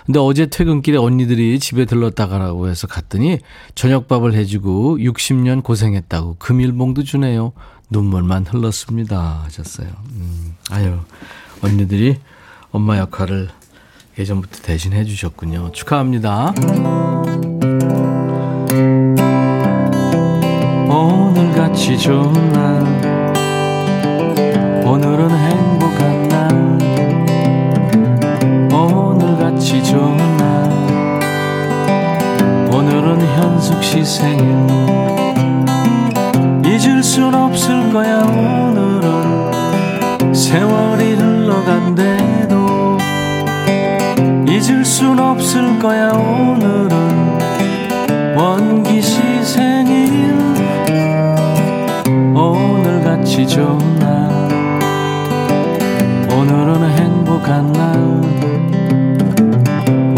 근데 0.06 0.18
어제 0.18 0.46
퇴근길에 0.46 0.96
언니들이 0.98 1.58
집에 1.58 1.84
들렀다 1.84 2.26
가라고 2.26 2.68
해서 2.68 2.86
갔더니 2.86 3.38
저녁밥을 3.74 4.34
해주고 4.34 4.98
60년 4.98 5.62
고생했다고 5.62 6.36
금일봉도 6.38 7.04
주네요. 7.04 7.52
눈물만 7.90 8.46
흘렀습니다. 8.46 9.42
하셨어요. 9.44 9.88
음, 10.12 10.56
아유, 10.70 10.98
언니들이 11.62 12.16
엄마 12.70 12.98
역할을 12.98 13.48
예전부터 14.18 14.62
대신해 14.62 15.04
주셨군요. 15.04 15.72
축하합니다. 15.72 16.54
오늘같이 20.88 21.98
좋은 21.98 22.52
날 22.52 23.13
오늘은 24.86 25.30
행복한 25.30 26.28
날. 26.28 26.46
오늘같이 28.70 29.82
좋은 29.82 30.14
날. 30.36 30.70
오늘은 32.70 33.18
현숙 33.18 33.82
씨 33.82 34.04
생일. 34.04 34.44
잊을 36.66 37.02
순 37.02 37.34
없을 37.34 37.90
거야 37.94 38.24
오늘은. 38.24 40.34
세월이 40.34 41.14
흘러간대도. 41.14 42.98
잊을 44.46 44.84
순 44.84 45.18
없을 45.18 45.78
거야 45.78 46.10
오늘은. 46.10 46.90
원기 48.36 49.00
시 49.00 49.42
생일. 49.42 50.44
오늘같이 52.36 53.48
좋은 53.48 53.78
날 53.78 53.93
행복한 57.44 57.72
날 57.72 57.94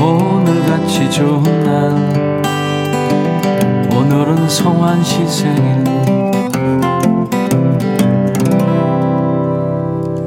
오늘같이 0.01 1.11
좋은 1.11 1.43
날 1.65 1.91
오늘은 3.93 4.49
성환 4.49 5.03
시 5.03 5.27
생일 5.27 5.85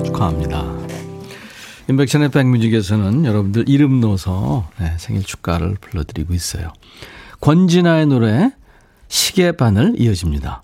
축하합니다. 0.04 0.66
인백션의 1.88 2.30
백뮤직에서는 2.32 3.24
여러분들 3.24 3.70
이름 3.70 4.02
넣어서 4.02 4.68
네, 4.78 4.94
생일 4.98 5.24
축가를 5.24 5.78
불러드리고 5.80 6.34
있어요. 6.34 6.74
권진아의 7.40 8.08
노래 8.08 8.52
시계 9.08 9.54
바늘 9.54 9.94
이어집니다. 9.98 10.64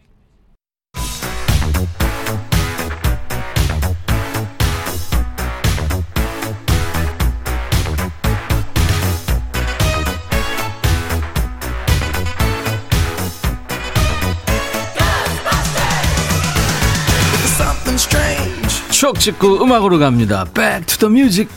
찍고 19.21 19.63
음악으로 19.63 19.99
갑니다. 19.99 20.45
Back 20.51 20.87
to 20.87 21.07
the 21.07 21.13
music. 21.13 21.47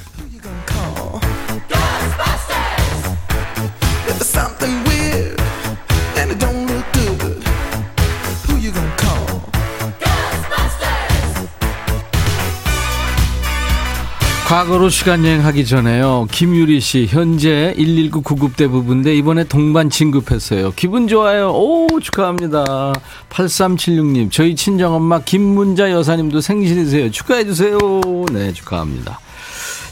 과거로 14.55 14.89
시간 14.89 15.25
여행하기 15.25 15.67
전에요. 15.67 16.29
김유리 16.31 16.81
씨 16.81 17.09
현재 17.11 17.75
119 17.77 18.23
구급대 18.23 18.69
부부인데 18.69 19.13
이번에 19.17 19.43
동반 19.43 19.91
진급했어요. 19.91 20.71
기분 20.77 21.09
좋아요. 21.09 21.51
오 21.51 21.89
축하합니다. 22.01 22.93
8376님 23.31 24.31
저희 24.31 24.55
친정엄마 24.55 25.23
김문자 25.23 25.91
여사님도 25.91 26.41
생신이세요. 26.41 27.11
축하해 27.11 27.47
주세요. 27.47 27.77
네 28.33 28.53
축하합니다. 28.53 29.19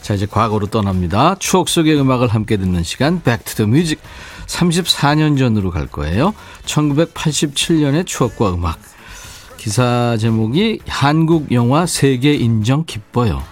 자 0.00 0.14
이제 0.14 0.26
과거로 0.30 0.68
떠납니다. 0.68 1.34
추억 1.40 1.68
속의 1.68 1.98
음악을 1.98 2.28
함께 2.28 2.56
듣는 2.56 2.84
시간 2.84 3.20
Back 3.20 3.41
to 3.41 3.51
the 3.51 3.66
Music 3.66 3.98
34년 4.46 5.36
전으로 5.36 5.72
갈 5.72 5.88
거예요. 5.88 6.34
1987년의 6.66 8.06
추억과 8.06 8.54
음악. 8.54 8.78
기사 9.56 10.16
제목이 10.20 10.82
한국 10.86 11.50
영화 11.50 11.84
세계 11.84 12.34
인정 12.34 12.84
기뻐요. 12.86 13.42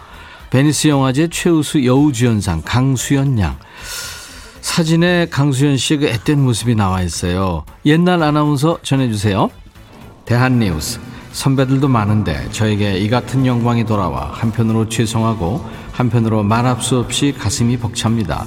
베니스 0.51 0.89
영화제 0.89 1.29
최우수 1.29 1.85
여우주연상 1.85 2.63
강수연 2.65 3.39
양. 3.39 3.57
사진에 4.61 5.29
강수연 5.31 5.77
씨의 5.77 6.01
그 6.01 6.07
앳된 6.09 6.43
모습이 6.43 6.75
나와 6.75 7.03
있어요. 7.03 7.65
옛날 7.87 8.21
아나운서 8.21 8.81
전해주세요. 8.83 9.49
대한뉴스. 10.25 10.99
선배들도 11.31 11.87
많은데 11.87 12.49
저에게 12.51 12.99
이 12.99 13.09
같은 13.09 13.47
영광이 13.47 13.85
돌아와 13.87 14.33
한편으로 14.33 14.89
죄송하고 14.89 15.65
한편으로 15.93 16.43
말할 16.43 16.83
수 16.83 16.99
없이 16.99 17.33
가슴이 17.39 17.77
벅찹니다. 17.77 18.45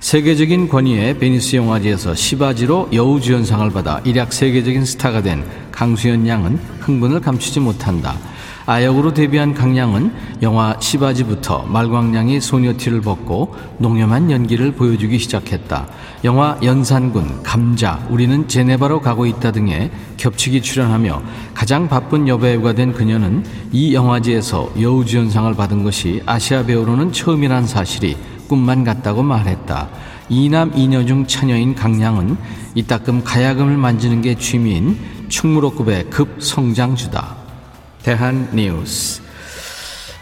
세계적인 0.00 0.68
권위의 0.68 1.20
베니스 1.20 1.54
영화제에서 1.54 2.16
씨받이로 2.16 2.88
여우주연상을 2.92 3.70
받아 3.70 4.00
일약 4.02 4.32
세계적인 4.32 4.84
스타가 4.84 5.22
된 5.22 5.44
강수연 5.70 6.26
양은 6.26 6.58
흥분을 6.80 7.20
감추지 7.20 7.60
못한다. 7.60 8.16
아역으로 8.66 9.14
데뷔한 9.14 9.54
강양은 9.54 10.12
영화 10.42 10.76
시바지부터 10.80 11.66
말광량이 11.66 12.40
소녀티를 12.40 13.00
벗고 13.00 13.54
농염한 13.78 14.30
연기를 14.30 14.72
보여주기 14.72 15.18
시작했다. 15.20 15.86
영화 16.24 16.58
연산군, 16.62 17.44
감자, 17.44 18.04
우리는 18.10 18.48
제네바로 18.48 19.00
가고 19.00 19.24
있다 19.26 19.52
등에 19.52 19.92
겹치기 20.16 20.62
출연하며 20.62 21.22
가장 21.54 21.88
바쁜 21.88 22.26
여배우가 22.26 22.72
된 22.74 22.92
그녀는 22.92 23.44
이 23.70 23.94
영화제에서 23.94 24.72
여우주연상을 24.80 25.54
받은 25.54 25.84
것이 25.84 26.22
아시아 26.26 26.64
배우로는 26.64 27.12
처음이란 27.12 27.66
사실이 27.66 28.16
꿈만 28.48 28.82
같다고 28.82 29.22
말했다. 29.22 29.88
이남 30.28 30.72
이녀 30.74 31.04
중 31.04 31.24
처녀인 31.26 31.76
강양은 31.76 32.36
이따금 32.74 33.22
가야금을 33.22 33.76
만지는 33.76 34.22
게 34.22 34.34
취미인 34.34 34.98
충무로급의 35.28 36.10
급성장주다. 36.10 37.35
대한 38.06 38.48
뉴스. 38.54 39.20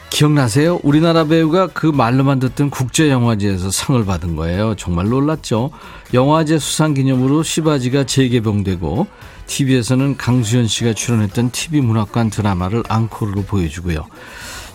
기억나세요? 0.09 0.81
우리나라 0.83 1.25
배우가 1.25 1.67
그 1.67 1.87
말로만 1.87 2.39
듣던 2.39 2.71
국제영화제에서 2.71 3.71
상을 3.71 4.03
받은 4.07 4.37
거예요. 4.37 4.75
정말 4.77 5.11
놀랐죠? 5.11 5.71
영화제 6.15 6.59
수상 6.59 6.95
기념으로 6.95 7.43
시바지가 7.43 8.05
재개봉되고 8.05 9.07
TV에서는 9.49 10.17
강수현 10.17 10.67
씨가 10.67 10.95
출연했던 10.95 11.51
TV 11.51 11.83
문학관 11.83 12.31
드라마를 12.31 12.85
앙코르로 12.89 13.43
보여주고요. 13.43 14.07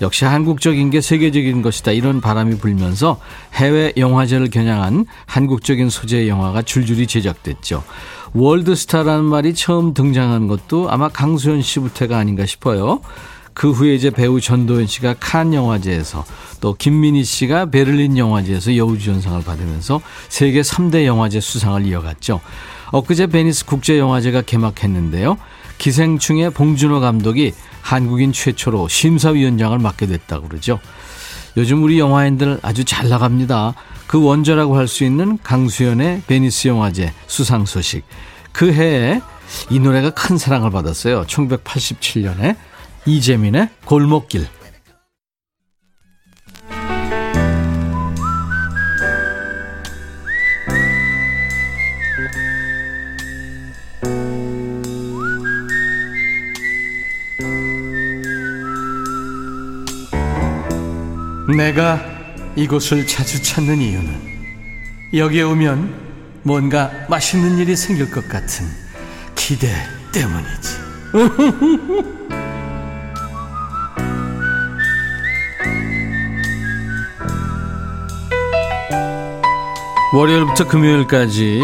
역시 0.02 0.26
한국적인 0.26 0.92
게 0.92 1.02
세계적인 1.02 1.64
것이다. 1.64 1.92
이런 1.92 2.22
바람이 2.22 2.60
불면서 2.60 3.20
해외 3.56 3.92
영화제를 3.98 4.52
겨냥한 4.52 5.08
한국적인 5.26 5.90
소재의 5.90 6.30
영화가 6.30 6.62
줄줄이 6.62 7.08
제작됐죠. 7.08 7.84
월드스타라는 8.34 9.26
말이 9.26 9.54
처음 9.54 9.94
등장한 9.94 10.48
것도 10.48 10.90
아마 10.90 11.10
강수연 11.10 11.62
씨부터가 11.62 12.18
아닌가 12.18 12.46
싶어요. 12.46 13.02
그 13.54 13.72
후에 13.72 13.94
이제 13.94 14.10
배우 14.10 14.40
전도연 14.40 14.88
씨가 14.88 15.16
칸 15.20 15.54
영화제에서 15.54 16.24
또 16.62 16.76
김민희 16.76 17.24
씨가 17.24 17.66
베를린 17.68 18.18
영화제에서 18.18 18.78
여우주연상을 18.78 19.44
받으면서 19.44 20.02
세계 20.30 20.62
3대 20.62 21.06
영화제 21.06 21.42
수상을 21.42 21.86
이어갔죠. 21.86 22.40
엊그제 22.92 23.28
베니스 23.28 23.66
국제영화제가 23.66 24.44
개막했는데요. 24.44 25.38
기생충의 25.78 26.52
봉준호 26.52 27.00
감독이 27.00 27.54
한국인 27.82 28.32
최초로 28.32 28.88
심사위원장을 28.88 29.78
맡게 29.78 30.06
됐다고 30.08 30.48
그러죠. 30.48 30.80
요즘 31.58 31.84
우리 31.84 32.00
영화인들 32.00 32.60
아주 32.62 32.86
잘 32.86 33.10
나갑니다. 33.10 33.74
그 34.10 34.20
원조라고 34.20 34.76
할 34.76 34.88
수 34.88 35.04
있는 35.04 35.38
강수연의 35.44 36.24
베니스 36.26 36.68
영화제 36.68 37.14
수상 37.28 37.68
소식. 37.68 38.04
그 38.52 38.74
해에 38.74 39.22
이 39.70 39.80
노래가 39.80 40.10
큰 40.10 40.36
사랑을 40.36 40.72
받았어요. 40.72 41.26
1987년에 41.28 42.56
이재민의 43.06 43.70
골목길. 43.86 44.48
내가 61.56 62.19
이곳을 62.56 63.06
자주 63.08 63.42
찾는 63.42 63.82
이유는 63.82 64.40
여기에 65.14 65.44
오면 65.44 66.10
뭔가 66.44 66.92
맛있는 67.10 67.58
일이 67.58 67.76
생길 67.76 68.10
것 68.12 68.28
같은 68.28 68.66
기대 69.36 69.68
때문이지. 70.12 70.80
월요일부터 80.12 80.68
금요일까지 80.68 81.62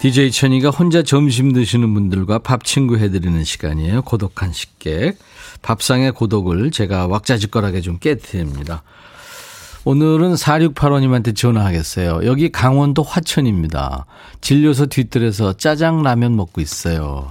DJ 0.00 0.30
천이가 0.30 0.70
혼자 0.70 1.02
점심 1.02 1.52
드시는 1.52 1.92
분들과 1.92 2.38
밥 2.38 2.64
친구 2.64 2.96
해드리는 2.96 3.44
시간이에요. 3.44 4.02
고독한 4.02 4.52
식객. 4.52 5.18
밥상의 5.60 6.12
고독을 6.12 6.70
제가 6.70 7.08
왁자지껄하게 7.08 7.80
좀 7.80 7.98
깨뜨립니다. 7.98 8.82
오늘은 9.88 10.34
4685님한테 10.34 11.34
전화하겠어요. 11.34 12.26
여기 12.26 12.52
강원도 12.52 13.02
화천입니다. 13.02 14.04
진료소 14.42 14.84
뒤뜰에서 14.84 15.54
짜장라면 15.54 16.36
먹고 16.36 16.60
있어요. 16.60 17.30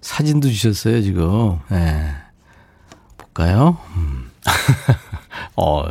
사진도 0.00 0.48
주셨어요, 0.48 1.00
지금. 1.02 1.60
네. 1.70 2.16
볼까요? 3.16 3.78
음. 3.94 4.28
어, 5.54 5.84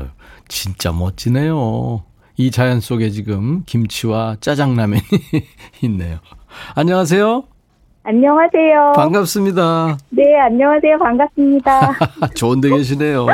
진짜 0.50 0.92
멋지네요. 0.92 2.04
이 2.36 2.52
자연 2.52 2.82
속에 2.82 3.10
지금 3.10 3.64
김치와 3.64 4.36
짜장라면이 4.42 5.04
있네요. 5.84 6.20
안녕하세요. 6.76 7.46
안녕하세요. 8.12 8.94
반갑습니다. 8.96 9.98
네, 10.12 10.40
안녕하세요. 10.40 10.98
반갑습니다. 10.98 11.92
좋은 12.36 12.62
데 12.62 12.70
계시네요. 12.70 13.26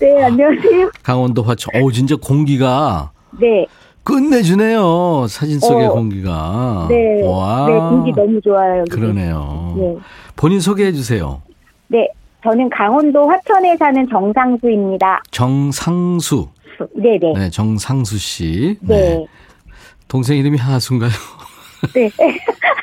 네, 0.00 0.24
안녕하세요. 0.24 0.90
강원도 1.04 1.44
화천. 1.44 1.80
어 1.80 1.92
진짜 1.92 2.16
공기가. 2.20 3.12
네. 3.40 3.66
끝내주네요. 4.02 5.28
사진 5.28 5.60
속의 5.60 5.86
어, 5.86 5.92
공기가. 5.92 6.88
네. 6.90 7.22
와. 7.24 7.66
네, 7.68 7.78
공기 7.78 8.10
너무 8.10 8.40
좋아요. 8.40 8.80
여기. 8.80 8.90
그러네요. 8.90 9.74
네. 9.78 9.96
본인 10.34 10.58
소개해 10.58 10.90
주세요. 10.90 11.40
네. 11.86 12.08
저는 12.42 12.68
강원도 12.70 13.28
화천에 13.28 13.76
사는 13.76 14.08
정상수입니다. 14.08 15.22
정상수. 15.30 16.48
네네. 16.96 17.32
네, 17.34 17.50
정상수 17.50 18.18
씨. 18.18 18.76
네. 18.80 19.24
동생 20.08 20.36
이름이 20.36 20.58
하수인가요? 20.58 21.10
네. 21.94 22.10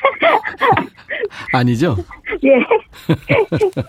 아니죠? 1.52 1.96
네. 2.42 3.14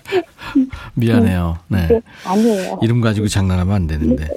미안해요. 0.96 1.58
네. 1.68 1.88
네. 1.88 2.02
아니에요. 2.26 2.80
이름 2.82 3.02
가지고 3.02 3.28
장난하면 3.28 3.74
안 3.76 3.88
되는데. 3.88 4.28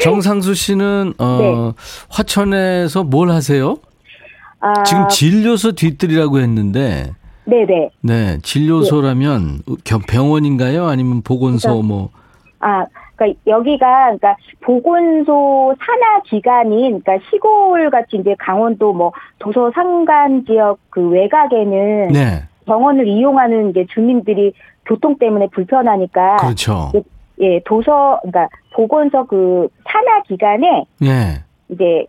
정상수 0.00 0.54
씨는 0.54 1.14
어 1.18 1.72
네. 1.76 1.82
화천에서 2.10 3.04
뭘 3.04 3.30
하세요? 3.30 3.76
아, 4.60 4.82
지금 4.84 5.08
진료소 5.08 5.72
뒤뜰이라고 5.72 6.40
했는데 6.40 7.12
네네. 7.44 7.90
네, 8.00 8.38
진료소라면 8.42 9.62
겸- 9.84 10.02
병원인가요? 10.02 10.86
아니면 10.88 11.22
보건소 11.22 11.68
그러니까 11.68 11.86
뭐 11.86 12.10
아, 12.60 12.84
그러니까 13.16 13.40
여기가 13.46 14.04
그러니까 14.04 14.36
보건소 14.60 15.74
산하 15.78 16.20
기관인 16.22 17.00
그러니까 17.00 17.18
시골 17.30 17.90
같이 17.90 18.16
이제 18.18 18.34
강원도 18.38 18.92
뭐 18.92 19.12
도서 19.38 19.70
산간 19.74 20.44
지역 20.46 20.78
그 20.90 21.08
외곽에는 21.08 22.08
네. 22.08 22.42
병원을 22.66 23.06
이용하는 23.06 23.70
이제 23.70 23.86
주민들이 23.92 24.52
교통 24.84 25.18
때문에 25.18 25.48
불편하니까 25.52 26.36
그렇죠. 26.36 26.92
예, 27.40 27.60
도서 27.64 28.20
그러니까 28.22 28.48
보건소 28.74 29.26
그 29.26 29.68
산하 29.84 30.22
기관에 30.22 30.84
예. 31.02 31.42
이제 31.68 32.06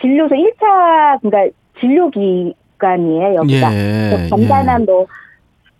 진료소 0.00 0.34
1차 0.34 1.20
그러니까 1.20 1.56
진료 1.80 2.10
기관이에요, 2.10 3.34
여기가. 3.36 3.74
예. 3.74 4.28
간단한 4.30 4.84
뭐, 4.84 5.06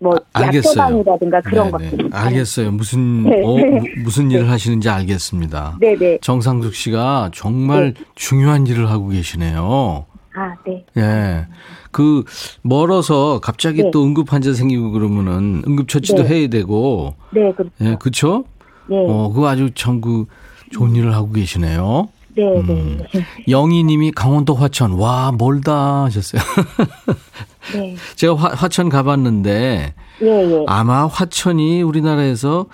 뭐, 0.03 0.17
아, 0.33 0.41
알겠어요. 0.41 0.71
약소방이라든가 0.83 1.41
그런 1.43 1.71
네, 1.79 1.91
네. 1.91 1.91
것들. 1.97 2.09
알겠어요. 2.13 2.73
무슨 2.73 3.23
네. 3.25 3.43
어, 3.45 3.57
무- 3.57 3.81
무슨 4.03 4.31
일을 4.31 4.51
하시는지 4.51 4.89
알겠습니다. 4.89 5.77
네네. 5.81 6.19
정상숙 6.23 6.75
씨가 6.75 7.31
정말 7.33 7.95
중요한 8.15 8.67
일을 8.67 8.91
하고 8.91 9.09
계시네요. 9.09 10.07
아, 10.35 10.55
네. 10.67 10.85
예. 10.97 11.47
그 11.91 12.25
멀어서 12.63 13.39
갑자기 13.41 13.83
네. 13.85 13.91
또 13.93 14.03
응급 14.05 14.33
환자 14.33 14.53
생기고 14.55 14.91
그러면은 14.93 15.63
응급 15.69 15.89
처치도 15.89 16.23
네. 16.25 16.29
해야 16.29 16.49
되고 16.49 17.15
네, 17.33 17.53
그렇죠. 17.53 17.71
예, 17.83 17.97
그렇죠? 18.01 18.45
네. 18.89 18.97
어, 18.99 19.29
그거 19.33 19.49
아주 19.49 19.71
참 19.75 20.01
그 20.01 20.25
좋은 20.73 20.97
일을 20.97 21.15
하고 21.15 21.31
계시네요. 21.33 22.09
네, 22.35 22.43
음. 22.45 22.99
네. 23.13 23.25
영희 23.51 23.85
님이 23.85 24.11
강원도 24.11 24.55
화천 24.55 24.93
와, 24.93 25.33
멀다 25.37 26.05
하셨어요. 26.05 26.41
네. 27.75 27.95
제가 28.17 28.35
화, 28.35 28.49
화천 28.49 28.89
가봤는데 28.89 29.95
예, 30.23 30.27
예. 30.27 30.65
아마 30.67 31.07
화천이 31.07 31.83
우리나라에서 31.83 32.67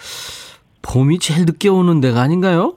봄이 0.83 1.19
제일 1.19 1.45
늦게 1.47 1.69
오는 1.69 2.01
데가 2.01 2.21
아닌가요? 2.21 2.75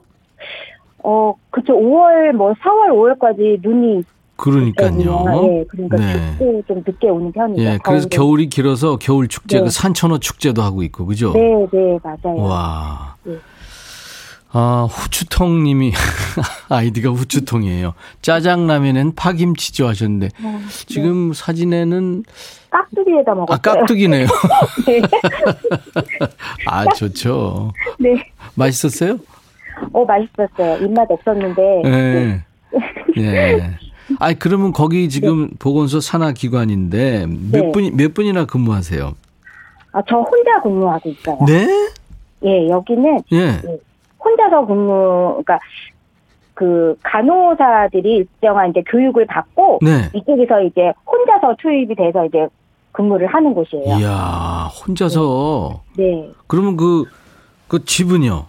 어, 1.04 1.34
그쵸. 1.50 1.72
5월, 1.72 2.32
뭐, 2.32 2.52
4월, 2.52 3.18
5월까지 3.18 3.58
눈이. 3.62 4.04
그러니까요. 4.36 5.24
예, 5.44 5.64
그러니까 5.68 5.96
네. 5.96 6.32
춥고 6.32 6.62
좀 6.66 6.82
늦게 6.86 7.08
오는 7.08 7.30
편이죠. 7.32 7.62
예, 7.62 7.78
그래서. 7.82 8.08
겨울이 8.08 8.48
길어서 8.48 8.96
겨울 8.96 9.28
축제, 9.28 9.58
네. 9.58 9.64
그 9.64 9.70
산천어 9.70 10.18
축제도 10.18 10.62
하고 10.62 10.82
있고, 10.82 11.06
그죠? 11.06 11.32
네, 11.32 11.66
네, 11.72 11.98
맞아요. 12.02 12.36
와. 12.40 13.16
네. 13.24 13.36
아, 14.54 14.86
후추통 14.90 15.64
님이, 15.64 15.92
아이디가 16.68 17.10
후추통이에요. 17.10 17.94
짜장라면엔 18.20 19.14
파김치죠 19.14 19.88
하셨는데, 19.88 20.28
어, 20.42 20.60
지금 20.86 21.32
사진에는, 21.32 22.24
깍두기에다 22.68 23.34
먹었어요. 23.34 23.54
아, 23.54 23.58
깍두기네요. 23.58 24.26
네. 24.86 25.00
아, 26.66 26.84
좋죠. 26.92 27.72
네. 27.98 28.30
맛있었어요? 28.54 29.18
어, 29.92 30.04
맛있었어요. 30.04 30.84
입맛 30.84 31.10
없었는데. 31.10 31.82
예. 31.86 32.44
예. 33.18 33.70
아니, 34.18 34.38
그러면 34.38 34.72
거기 34.72 35.08
지금 35.08 35.48
보건소 35.58 36.00
산하기관인데, 36.00 37.26
몇 37.50 37.62
네. 37.62 37.72
분이, 37.72 37.90
몇 37.92 38.12
분이나 38.12 38.44
근무하세요? 38.44 39.14
아, 39.92 40.02
저 40.08 40.16
혼자 40.16 40.60
근무하고 40.62 41.08
있어요. 41.08 41.38
네? 41.46 41.66
예, 42.44 42.68
여기는 42.68 43.22
예. 43.32 43.62
혼자서 44.24 44.66
근무, 44.66 45.42
그러니까 45.44 45.58
그 46.54 46.96
간호사들이 47.02 48.16
일정한 48.16 48.70
이제 48.70 48.82
교육을 48.86 49.26
받고 49.26 49.80
네. 49.82 50.10
이쪽에서 50.14 50.62
이제 50.62 50.92
혼자서 51.06 51.56
투입이 51.58 51.94
돼서 51.94 52.24
이제 52.26 52.46
근무를 52.92 53.26
하는 53.26 53.54
곳이에요. 53.54 53.98
이야, 53.98 54.68
혼자서, 54.86 55.80
네. 55.96 56.30
그러면 56.46 56.76
그, 56.76 57.04
그 57.68 57.84
집은요? 57.84 58.46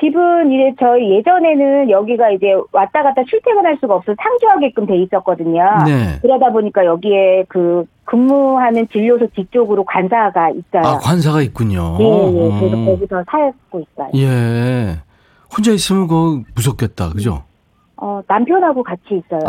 집은 0.00 0.52
이제 0.52 0.74
저희 0.80 1.10
예전에는 1.16 1.90
여기가 1.90 2.30
이제 2.30 2.54
왔다 2.72 3.02
갔다 3.02 3.22
출퇴근할 3.24 3.78
수가 3.80 3.96
없어서 3.96 4.16
상주하게끔 4.20 4.86
돼 4.86 4.96
있었거든요. 4.96 5.62
네. 5.86 6.18
그러다 6.22 6.50
보니까 6.50 6.84
여기에 6.84 7.44
그 7.48 7.84
근무하는 8.04 8.86
진료소 8.92 9.28
뒤쪽으로 9.34 9.84
관사가 9.84 10.50
있어요. 10.50 10.82
아, 10.84 10.98
관사가 10.98 11.42
있군요. 11.42 11.96
네, 11.98 12.04
네. 12.04 12.58
그래서 12.60 12.76
음. 12.76 12.86
거기서 12.86 13.24
살고 13.30 13.80
있어요. 13.80 14.10
예. 14.16 14.98
혼자 15.54 15.72
있으면 15.72 16.08
그거 16.08 16.40
무섭겠다. 16.54 17.10
그죠? 17.10 17.44
어, 17.96 18.20
남편하고 18.26 18.82
같이 18.82 19.02
있어요. 19.10 19.40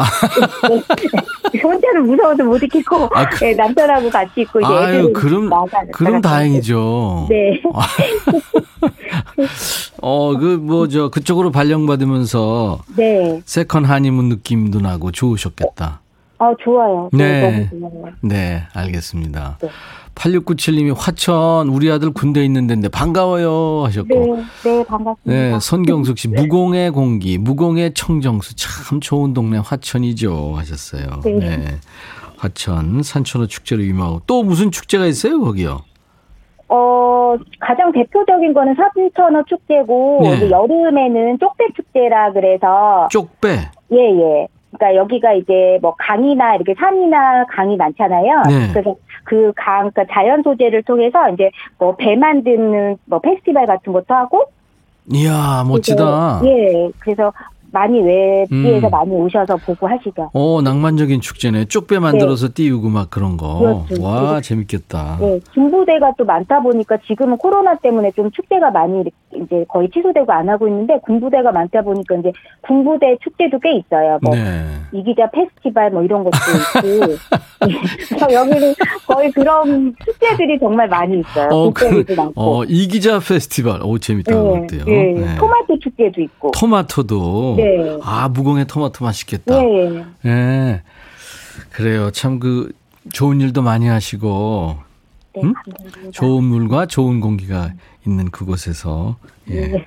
네. 1.52 1.58
혼자는 1.60 2.06
무서워서 2.06 2.44
못 2.44 2.62
있겠고, 2.62 3.10
아, 3.12 3.28
그- 3.30 3.46
네, 3.46 3.56
남편하고 3.56 4.12
같이 4.12 4.42
있고, 4.42 4.60
이제 4.60 4.68
아유, 4.72 5.12
그럼, 5.12 5.50
그럼 5.92 6.22
다행이죠. 6.22 7.26
네. 7.30 7.60
어, 10.04 10.38
그, 10.38 10.46
뭐, 10.62 10.88
저, 10.88 11.10
그쪽으로 11.10 11.50
발령받으면서 11.52 12.80
네. 12.96 13.42
second 13.46 13.86
honeymoon 13.86 14.30
느낌도 14.30 14.82
나고 14.82 15.12
좋으셨겠다. 15.12 16.02
어, 16.44 16.56
좋아요. 16.60 17.10
네. 17.14 17.70
좋아요. 17.70 18.14
네, 18.22 18.64
알겠습니다. 18.74 19.58
네. 19.62 19.70
8697님이 20.16 20.94
화천, 20.96 21.70
우리 21.70 21.90
아들 21.92 22.12
군대 22.12 22.44
있는 22.44 22.68
데인데 22.68 22.90
반가워요 22.90 23.84
하셨고. 23.86 24.08
네, 24.08 24.44
네, 24.64 24.84
반갑습니다. 24.86 25.22
네, 25.26 25.60
손경숙 25.60 26.18
씨, 26.18 26.28
무공해 26.28 26.92
공기, 26.92 27.38
무공해 27.38 27.94
청정수, 27.94 28.56
참 28.56 29.00
좋은 29.00 29.34
동네 29.34 29.58
화천이죠. 29.58 30.54
하셨어요. 30.56 31.22
네. 31.24 31.32
네. 31.40 31.66
화천, 32.38 33.02
산천어 33.04 33.48
축제로 33.48 33.82
유명하고. 33.82 34.22
또 34.28 34.44
무슨 34.44 34.70
축제가 34.70 35.06
있어요, 35.06 35.40
거기요? 35.40 35.82
어, 36.68 37.36
가장 37.60 37.92
대표적인 37.92 38.54
거는 38.54 38.76
사진천어 38.76 39.44
축제고, 39.48 40.20
네. 40.24 40.50
여름에는 40.50 41.40
쪽배 41.40 41.66
축제라 41.76 42.34
그래서, 42.34 43.08
쪽배. 43.10 43.50
예, 43.94 43.98
예. 43.98 44.48
그러니까 44.78 44.96
여기가 44.96 45.34
이제 45.34 45.78
뭐 45.82 45.96
강이나 45.98 46.56
이렇게 46.56 46.74
산이나 46.78 47.46
강이 47.46 47.78
많잖아요. 47.78 48.44
네. 48.50 48.72
그래서 48.72 48.96
그 49.24 49.52
강, 49.56 49.90
그러니까 49.92 50.06
자연 50.14 50.42
소재를 50.44 50.84
통해서 50.84 51.30
이제 51.30 51.52
뭐 51.78 51.96
배 51.96 52.16
만드는 52.16 52.98
뭐 53.06 53.20
페스티벌 53.20 53.66
같은 53.66 53.94
것도 53.94 54.14
하고. 54.14 54.44
이야, 55.12 55.64
멋지다. 55.68 56.42
예. 56.46 56.90
그래서 57.00 57.32
많이 57.74 58.00
외지에서 58.00 58.88
음. 58.88 58.92
많이 58.92 59.12
오셔서 59.12 59.58
보고 59.58 59.88
하시죠. 59.88 60.30
어, 60.34 60.62
낭만적인 60.62 61.22
축제네. 61.22 61.66
쪽배 61.66 62.00
만들어서 62.00 62.50
띄우고 62.54 62.90
막 62.90 63.10
그런 63.10 63.36
거. 63.36 63.84
그렇죠. 63.88 64.04
와, 64.04 64.40
재밌겠다. 64.40 65.18
네, 65.20 65.40
군부대가 65.54 66.14
또 66.18 66.24
많다 66.24 66.62
보니까 66.62 66.98
지금은 67.08 67.38
코로나 67.38 67.76
때문에 67.76 68.12
좀 68.12 68.30
축제가 68.32 68.72
많이 68.72 69.04
이제 69.36 69.66
거의 69.68 69.90
취소되고 69.90 70.32
안 70.32 70.48
하고 70.48 70.68
있는데 70.68 71.00
군부대가 71.04 71.52
많다 71.52 71.82
보니까 71.82 72.16
이제 72.16 72.32
군부대 72.62 73.18
축제도 73.24 73.60
꽤 73.60 73.74
있어요. 73.74 74.20
뭐 74.22 74.36
네. 74.36 74.64
이기자 74.92 75.32
페스티벌 75.32 75.90
뭐 75.90 76.04
이런 76.04 76.24
것도 76.24 76.38
있고 76.38 77.18
그래서 77.60 78.34
여기는 78.34 78.74
거의 79.08 79.32
그런 79.32 79.96
축제들이 80.06 80.60
정말 80.60 80.88
많이 80.88 81.20
있어요. 81.20 81.50
어, 81.52 81.72
그, 81.72 82.06
많고. 82.16 82.34
어, 82.36 82.64
이기자 82.66 83.20
페스티벌. 83.20 83.82
오, 83.84 83.98
재밌다. 83.98 84.32
네. 84.32 84.68
네. 84.86 85.14
네. 85.14 85.36
토마토 85.38 85.80
축제도 85.80 86.22
있고. 86.22 86.52
토마토도. 86.52 87.56
네. 87.64 87.98
아, 88.04 88.30
무공의 88.30 88.66
토마토 88.68 89.04
맛있겠다. 89.06 89.56
네. 89.62 90.06
예. 90.26 90.82
그래요. 91.72 92.12
참 92.12 92.40
그 92.40 92.72
좋은 93.12 93.42
일도 93.42 93.62
많이 93.62 93.88
하시고 93.88 94.78
네, 95.36 95.42
음? 95.44 95.54
좋은 96.14 96.44
물과 96.44 96.86
좋은 96.86 97.20
공기가 97.20 97.72
있는 98.08 98.32
그곳에서 98.32 99.18
예. 99.50 99.68
네. 99.68 99.86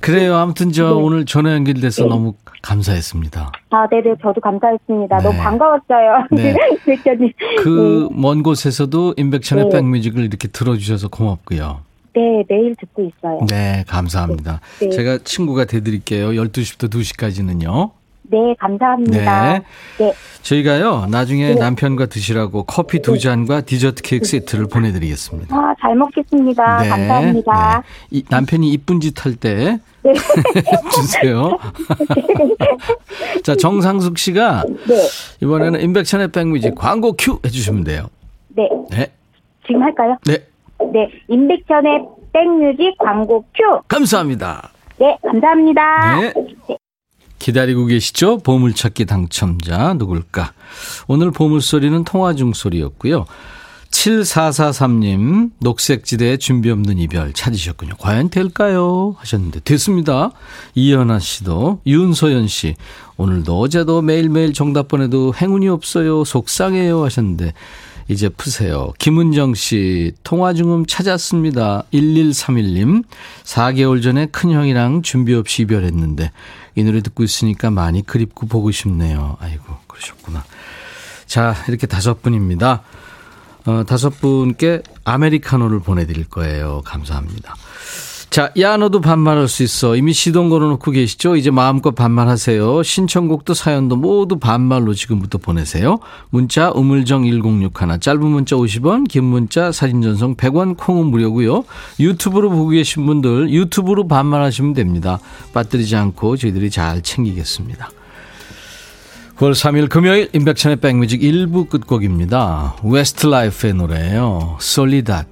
그래요. 0.00 0.36
아무튼 0.36 0.70
저 0.72 0.84
네. 0.84 0.90
오늘 0.92 1.24
전화 1.26 1.52
연결돼서 1.54 2.04
네. 2.04 2.08
너무 2.08 2.34
감사했습니다. 2.62 3.52
아, 3.70 3.86
네네, 3.88 4.14
저도 4.22 4.40
감사했습니다. 4.40 5.18
네. 5.18 5.22
너무 5.24 5.38
반가웠어요. 5.38 6.26
네. 6.30 6.54
그랬더니 6.84 7.32
그먼 7.62 8.42
곳에서도 8.42 9.14
인백천의 9.16 9.64
네. 9.64 9.70
백뮤직을 9.70 10.24
이렇게 10.24 10.48
들어주셔서 10.48 11.08
고맙고요. 11.08 11.80
네, 12.18 12.42
매일 12.48 12.74
듣고 12.74 13.02
있어요. 13.02 13.46
네, 13.48 13.84
감사합니다. 13.86 14.60
네. 14.80 14.88
제가 14.90 15.18
친구가 15.18 15.66
돼드릴게요. 15.66 16.30
12시부터 16.30 16.90
2시까지는요. 16.90 17.92
네, 18.22 18.54
감사합니다. 18.58 19.52
네. 19.52 19.62
네. 19.98 20.12
저희가요, 20.42 21.06
나중에 21.08 21.50
네. 21.50 21.54
남편과 21.54 22.06
드시라고 22.06 22.64
커피 22.64 23.00
두 23.02 23.20
잔과 23.20 23.60
디저트 23.60 24.02
케이크 24.02 24.24
세트를 24.24 24.66
보내드리겠습니다. 24.66 25.56
아, 25.56 25.72
잘 25.80 25.94
먹겠습니다. 25.94 26.64
감사합니다. 26.64 27.84
네. 28.10 28.18
이, 28.18 28.24
남편이 28.28 28.68
이쁜 28.72 28.98
짓 28.98 29.24
할때 29.24 29.78
네. 30.02 30.12
주세요. 30.92 31.56
자, 33.44 33.54
정상숙 33.54 34.18
씨가 34.18 34.64
네, 34.88 35.08
이번에는 35.40 35.80
인백천의 35.80 36.32
백뮤직 36.32 36.74
광고 36.74 37.12
큐 37.12 37.38
해주시면 37.46 37.84
돼요. 37.84 38.08
네. 38.48 38.68
네. 38.90 39.12
지금 39.68 39.82
할까요? 39.82 40.16
네. 40.26 40.47
네, 40.92 41.08
임백천의 41.28 42.06
백뮤직 42.32 42.96
광고 42.98 43.42
큐. 43.54 43.82
감사합니다. 43.88 44.70
네, 44.98 45.16
감사합니다. 45.24 46.20
네. 46.20 46.32
기다리고 47.38 47.86
계시죠? 47.86 48.38
보물찾기 48.38 49.06
당첨자 49.06 49.94
누굴까? 49.94 50.52
오늘 51.06 51.30
보물소리는 51.30 52.04
통화 52.04 52.34
중 52.34 52.52
소리였고요. 52.52 53.26
7443님, 53.90 55.50
녹색지대에 55.60 56.36
준비 56.36 56.70
없는 56.70 56.98
이별 56.98 57.32
찾으셨군요. 57.32 57.94
과연 57.98 58.28
될까요? 58.28 59.14
하셨는데, 59.18 59.60
됐습니다. 59.60 60.30
이현아 60.74 61.20
씨도, 61.20 61.80
윤소연 61.86 62.48
씨, 62.48 62.74
오늘도 63.16 63.58
어제도 63.58 64.02
매일매일 64.02 64.52
정답 64.52 64.88
보내도 64.88 65.32
행운이 65.34 65.68
없어요. 65.68 66.24
속상해요. 66.24 67.02
하셨는데, 67.02 67.54
이제 68.08 68.30
푸세요. 68.30 68.92
김은정 68.98 69.54
씨, 69.54 70.12
통화 70.24 70.54
중음 70.54 70.86
찾았습니다. 70.86 71.84
1131님, 71.92 73.04
4개월 73.44 74.02
전에 74.02 74.26
큰형이랑 74.26 75.02
준비 75.02 75.34
없이 75.34 75.62
이별했는데, 75.62 76.32
이 76.74 76.84
노래 76.84 77.02
듣고 77.02 77.22
있으니까 77.22 77.70
많이 77.70 78.04
그립고 78.04 78.46
보고 78.46 78.70
싶네요. 78.70 79.36
아이고, 79.40 79.76
그러셨구나. 79.86 80.42
자, 81.26 81.54
이렇게 81.68 81.86
다섯 81.86 82.22
분입니다. 82.22 82.82
어, 83.66 83.84
다섯 83.86 84.08
분께 84.08 84.82
아메리카노를 85.04 85.80
보내드릴 85.80 86.30
거예요. 86.30 86.80
감사합니다. 86.86 87.54
자, 88.30 88.52
야, 88.60 88.76
너도 88.76 89.00
반말할 89.00 89.48
수 89.48 89.62
있어. 89.62 89.96
이미 89.96 90.12
시동 90.12 90.50
걸어놓고 90.50 90.90
계시죠? 90.90 91.36
이제 91.36 91.50
마음껏 91.50 91.92
반말하세요. 91.94 92.82
신청곡도 92.82 93.54
사연도 93.54 93.96
모두 93.96 94.38
반말로 94.38 94.92
지금부터 94.92 95.38
보내세요. 95.38 95.98
문자, 96.28 96.70
우물정 96.70 97.24
1061, 97.24 98.00
짧은 98.00 98.22
문자 98.26 98.54
50원, 98.54 99.08
긴 99.08 99.24
문자, 99.24 99.72
사진 99.72 100.02
전송 100.02 100.36
100원, 100.36 100.76
콩은 100.76 101.06
무료고요 101.06 101.64
유튜브로 101.98 102.50
보고 102.50 102.68
계신 102.68 103.06
분들, 103.06 103.50
유튜브로 103.50 104.06
반말하시면 104.06 104.74
됩니다. 104.74 105.18
빠뜨리지 105.54 105.96
않고 105.96 106.36
저희들이 106.36 106.70
잘 106.70 107.02
챙기겠습니다. 107.02 107.88
9월 109.38 109.52
3일 109.52 109.88
금요일 109.88 110.28
임백천의 110.34 110.76
백뮤직 110.76 111.22
1부 111.22 111.70
끝곡입니다. 111.70 112.76
웨스트라이프의 112.82 113.74
노래예요. 113.74 114.58
Soledad. 114.60 115.26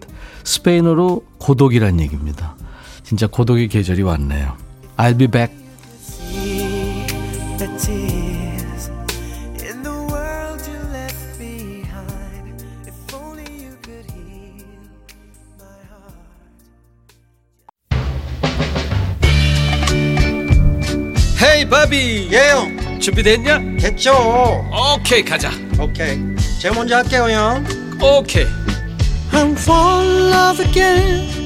스페인어로 0.44 1.24
고독이란 1.38 2.00
얘기입니다. 2.00 2.55
진짜 3.06 3.28
고독의 3.28 3.68
계절이 3.68 4.02
왔네요. 4.02 4.56
I'll 4.96 5.16
be 5.16 5.28
back. 5.28 5.54
헤이 21.40 21.68
바비 21.68 22.28
예영 22.32 22.98
준비됐냐? 22.98 23.76
됐죠 23.78 24.12
오케이 24.72 25.22
가자 25.24 25.50
오케이 25.78 26.18
제가 26.60 26.74
먼저 26.74 26.96
할게요 26.96 27.28
형 27.30 27.64
오케이 28.02 28.46
I'm 29.32 29.52
fall 29.52 30.02
in 30.02 30.32
love 30.32 30.66
again 30.66 31.45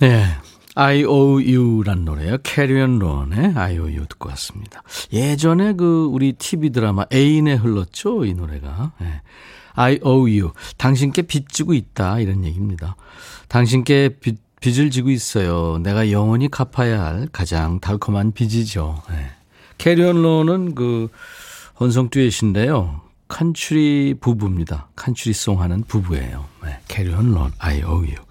네. 0.00 0.24
IOU란 0.74 2.04
노래요. 2.04 2.38
캐리 2.44 2.79
앤 2.79 3.00
론의 3.00 3.54
IOU 3.56 4.06
듣고 4.06 4.28
왔습니다. 4.28 4.82
예전에 5.12 5.72
그 5.72 6.08
우리 6.12 6.34
TV 6.34 6.70
드라마 6.70 7.04
애인에 7.12 7.54
흘렀죠. 7.54 8.24
이 8.24 8.32
노래가. 8.34 8.92
네. 9.00 9.20
IOU. 9.74 10.52
당신께 10.76 11.22
빚 11.22 11.48
지고 11.48 11.74
있다. 11.74 12.20
이런 12.20 12.44
얘기입니다. 12.44 12.94
당신께 13.48 14.18
빚, 14.20 14.38
빚을 14.60 14.90
지고 14.90 15.10
있어요. 15.10 15.78
내가 15.78 16.12
영원히 16.12 16.48
갚아야 16.48 17.02
할 17.02 17.28
가장 17.32 17.80
달콤한 17.80 18.32
빚이죠. 18.32 19.02
네. 19.10 19.30
캐리 19.78 20.06
앤 20.06 20.22
론은 20.22 20.76
그 20.76 21.08
혼성 21.80 22.08
듀엣인데요. 22.10 23.00
country 23.26 24.14
부부입니다. 24.20 24.88
country 24.94 25.36
song 25.36 25.60
하는 25.60 25.82
부부예요. 25.82 26.44
네. 26.62 26.78
캐리 26.86 27.15
앤 27.15 27.32
론, 27.32 27.52
IOU. 27.58 28.27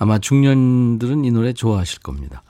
아마 0.00 0.18
중년들은 0.18 1.24
이 1.26 1.30
노래 1.30 1.52
좋아하실 1.52 2.00
겁니다. 2.00 2.42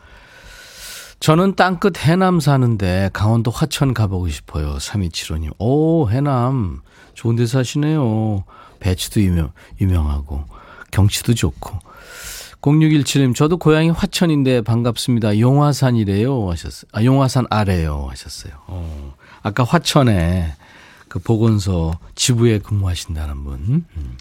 저는 1.18 1.56
땅끝 1.56 1.98
해남 1.98 2.38
사는데 2.38 3.10
강원도 3.12 3.50
화천 3.50 3.92
가보고 3.92 4.28
싶어요. 4.28 4.76
3275님. 4.76 5.52
오, 5.58 6.08
해남. 6.08 6.80
좋은 7.14 7.34
데 7.36 7.46
사시네요. 7.46 8.44
배추도 8.78 9.20
유명, 9.20 9.52
유명하고, 9.80 10.44
경치도 10.92 11.34
좋고. 11.34 11.78
0617님, 12.62 13.34
저도 13.34 13.56
고향이 13.56 13.90
화천인데 13.90 14.62
반갑습니다. 14.62 15.40
용화산이래요. 15.40 16.50
하셨어요. 16.50 16.88
아, 16.92 17.02
용화산 17.04 17.46
아래요. 17.50 18.06
하셨어요. 18.10 18.52
어, 18.68 19.14
아까 19.42 19.64
화천에 19.64 20.54
그 21.08 21.18
보건소 21.18 21.94
지부에 22.14 22.60
근무하신다는 22.60 23.42
분. 23.42 23.84
음. 23.96 24.16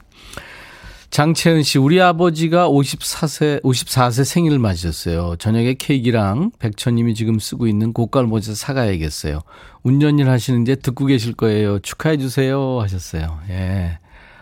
장채은 1.10 1.64
씨, 1.64 1.80
우리 1.80 2.00
아버지가 2.00 2.70
54세, 2.70 3.64
54세 3.64 4.24
생일을 4.24 4.60
맞으셨어요. 4.60 5.38
저녁에 5.38 5.74
케이크랑 5.74 6.52
백천님이 6.60 7.16
지금 7.16 7.40
쓰고 7.40 7.66
있는 7.66 7.94
고깔 7.94 8.26
모자 8.26 8.54
사가야겠어요. 8.54 9.42
운전일 9.82 10.30
하시는데 10.30 10.76
듣고 10.76 11.08
계실 11.08 11.34
거예요. 11.34 11.80
축하해주세요. 11.80 12.80
하셨어요. 12.82 13.40
예. 13.50 13.98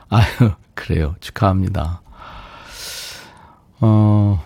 아유, 0.09 0.25
그래요. 0.73 1.15
축하합니다. 1.21 2.01
어, 3.79 4.43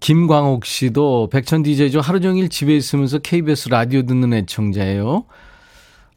김광옥 0.00 0.64
씨도 0.64 1.28
백천 1.30 1.62
DJ죠. 1.62 2.00
하루 2.00 2.20
종일 2.20 2.48
집에 2.48 2.74
있으면서 2.74 3.18
KBS 3.18 3.68
라디오 3.68 4.02
듣는 4.02 4.32
애청자예요. 4.32 5.24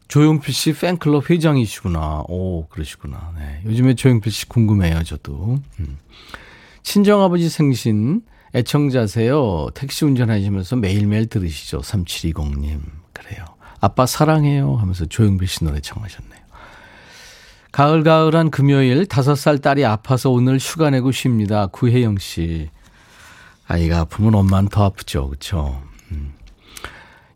조용필 0.07 0.53
씨 0.53 0.73
팬클럽 0.73 1.29
회장이시구나. 1.29 2.25
오, 2.27 2.67
그러시구나. 2.67 3.33
네. 3.37 3.61
요즘에 3.65 3.95
조용필 3.95 4.31
씨 4.31 4.47
궁금해요, 4.47 5.03
저도. 5.03 5.59
음. 5.79 5.97
친정아버지 6.83 7.49
생신 7.49 8.21
애청자세요. 8.53 9.69
택시 9.73 10.05
운전하시면서 10.05 10.75
매일매일 10.77 11.27
들으시죠. 11.27 11.79
3720님. 11.81 12.79
그래요. 13.11 13.45
아빠 13.81 14.05
사랑해요 14.05 14.75
하면서 14.75 15.05
조용필 15.05 15.47
씨 15.47 15.63
노래 15.63 15.79
청하셨네요. 15.79 16.45
가을가을한 17.71 18.51
금요일 18.51 19.05
다섯 19.05 19.35
살 19.35 19.57
딸이 19.57 19.83
아파서 19.83 20.29
오늘 20.29 20.57
휴가 20.57 20.89
내고 20.89 21.11
쉽니다. 21.11 21.67
구혜영 21.67 22.19
씨. 22.19 22.69
아이가 23.67 23.99
아프면 23.99 24.35
엄마는 24.35 24.69
더 24.69 24.85
아프죠. 24.85 25.27
그렇죠? 25.27 25.81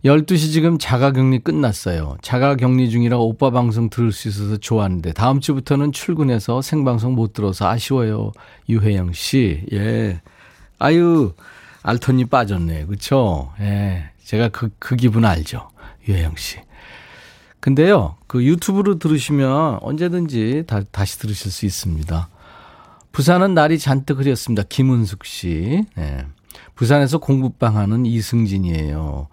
음. 0.06 0.10
12시 0.10 0.52
지금 0.52 0.78
자가격리 0.78 1.40
끝났어요. 1.40 2.18
자가격리 2.22 2.90
중이라 2.90 3.18
오빠 3.18 3.50
방송 3.50 3.90
들을 3.90 4.12
수 4.12 4.30
있어서 4.30 4.58
좋았는데 4.58 5.14
다음 5.14 5.40
주부터는 5.40 5.92
출근해서 5.92 6.62
생방송 6.62 7.16
못 7.16 7.34
들어서 7.34 7.68
아쉬워요. 7.68 8.32
유혜영 8.70 9.14
씨. 9.14 9.66
예. 9.74 10.22
아유, 10.78 11.34
알톤이 11.84 12.26
빠졌네. 12.26 12.86
그쵸? 12.86 13.52
예. 13.60 14.12
제가 14.24 14.50
그, 14.50 14.70
그 14.80 14.96
기분 14.96 15.26
알죠. 15.26 15.70
유혜영 16.08 16.36
씨. 16.38 16.60
근데요, 17.60 18.16
그 18.28 18.44
유튜브로 18.46 19.00
들으시면 19.00 19.80
언제든지 19.82 20.64
다, 20.66 20.82
다시 20.92 21.20
들으실 21.20 21.52
수 21.52 21.66
있습니다. 21.66 22.30
부산은 23.12 23.54
날이 23.54 23.78
잔뜩 23.78 24.20
흐렸습니다. 24.20 24.64
김은숙 24.68 25.26
씨. 25.26 25.84
예. 25.98 26.26
부산에서 26.76 27.18
공부방 27.18 27.76
하는 27.76 28.06
이승진이에요. 28.06 29.28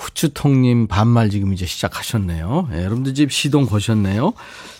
후추통님 0.00 0.86
반말 0.86 1.28
지금 1.30 1.52
이제 1.52 1.66
시작하셨네요. 1.66 2.68
예, 2.72 2.78
여러분들 2.84 3.14
집 3.14 3.30
시동 3.30 3.66
거셨네요. 3.66 4.32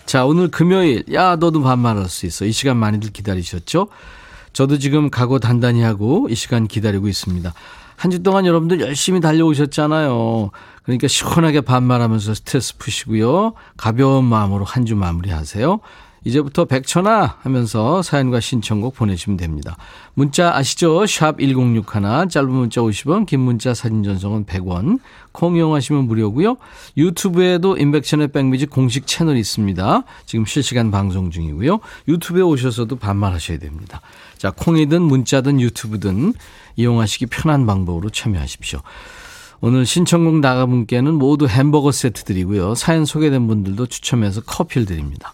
자, 0.07 0.25
오늘 0.25 0.49
금요일. 0.49 1.03
야, 1.13 1.35
너도 1.35 1.61
반말할 1.61 2.09
수 2.09 2.25
있어. 2.25 2.45
이 2.45 2.51
시간 2.51 2.77
많이들 2.77 3.11
기다리셨죠? 3.11 3.87
저도 4.51 4.79
지금 4.79 5.09
각오 5.09 5.39
단단히 5.39 5.81
하고 5.83 6.27
이 6.29 6.35
시간 6.35 6.67
기다리고 6.67 7.07
있습니다. 7.07 7.53
한 7.95 8.09
주 8.11 8.23
동안 8.23 8.47
여러분들 8.47 8.81
열심히 8.81 9.21
달려오셨잖아요. 9.21 10.49
그러니까 10.83 11.07
시원하게 11.07 11.61
반말하면서 11.61 12.33
스트레스 12.33 12.75
푸시고요. 12.77 13.53
가벼운 13.77 14.25
마음으로 14.25 14.65
한 14.65 14.85
주 14.85 14.95
마무리하세요. 14.95 15.79
이제부터 16.23 16.65
백천아 16.65 17.37
하면서 17.41 18.01
사연과 18.03 18.39
신청곡 18.39 18.93
보내시면 18.95 19.37
됩니다. 19.37 19.75
문자 20.13 20.55
아시죠? 20.55 21.05
샵 21.07 21.39
1061, 21.39 22.29
짧은 22.29 22.49
문자 22.49 22.81
50원, 22.81 23.25
긴 23.25 23.39
문자 23.39 23.73
사진 23.73 24.03
전송은 24.03 24.45
100원, 24.45 24.99
콩 25.31 25.55
이용하시면 25.55 26.05
무료고요. 26.05 26.57
유튜브에도 26.95 27.75
인백천의 27.75 28.27
백미지 28.29 28.67
공식 28.67 29.07
채널이 29.07 29.39
있습니다. 29.39 30.03
지금 30.25 30.45
실시간 30.45 30.91
방송 30.91 31.31
중이고요. 31.31 31.79
유튜브에 32.07 32.43
오셔서도 32.43 32.97
반말하셔야 32.97 33.57
됩니다. 33.57 34.01
자, 34.37 34.51
콩이든 34.51 35.01
문자든 35.01 35.59
유튜브든 35.59 36.33
이용하시기 36.75 37.27
편한 37.27 37.65
방법으로 37.65 38.11
참여하십시오. 38.11 38.79
오늘 39.59 39.85
신청곡 39.85 40.39
나가 40.39 40.65
분께는 40.65 41.13
모두 41.13 41.47
햄버거 41.47 41.91
세트 41.91 42.23
드리고요. 42.23 42.75
사연 42.75 43.05
소개된 43.05 43.47
분들도 43.47 43.85
추첨해서 43.87 44.41
커피를 44.41 44.85
드립니다. 44.85 45.33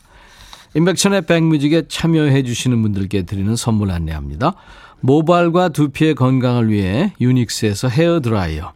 임백천의 0.75 1.25
백뮤직에 1.25 1.83
참여해 1.87 2.43
주시는 2.43 2.81
분들께 2.81 3.23
드리는 3.23 3.55
선물 3.55 3.91
안내합니다. 3.91 4.53
모발과 4.99 5.69
두피의 5.69 6.15
건강을 6.15 6.69
위해 6.69 7.13
유닉스에서 7.21 7.87
헤어드라이어, 7.87 8.73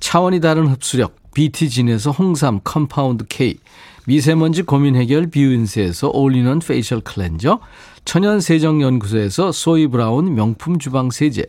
차원이 0.00 0.40
다른 0.40 0.66
흡수력 0.66 1.16
BT진에서 1.34 2.10
홍삼 2.10 2.60
compound 2.64 3.24
K, 3.28 3.58
미세먼지 4.06 4.62
고민 4.62 4.96
해결 4.96 5.28
비윤세에서 5.28 6.10
올리는 6.12 6.58
facial 6.58 7.00
cleanser, 7.00 7.60
천연세정연구소에서 8.04 9.52
소이브라운 9.52 10.34
명품 10.34 10.78
주방세제, 10.78 11.44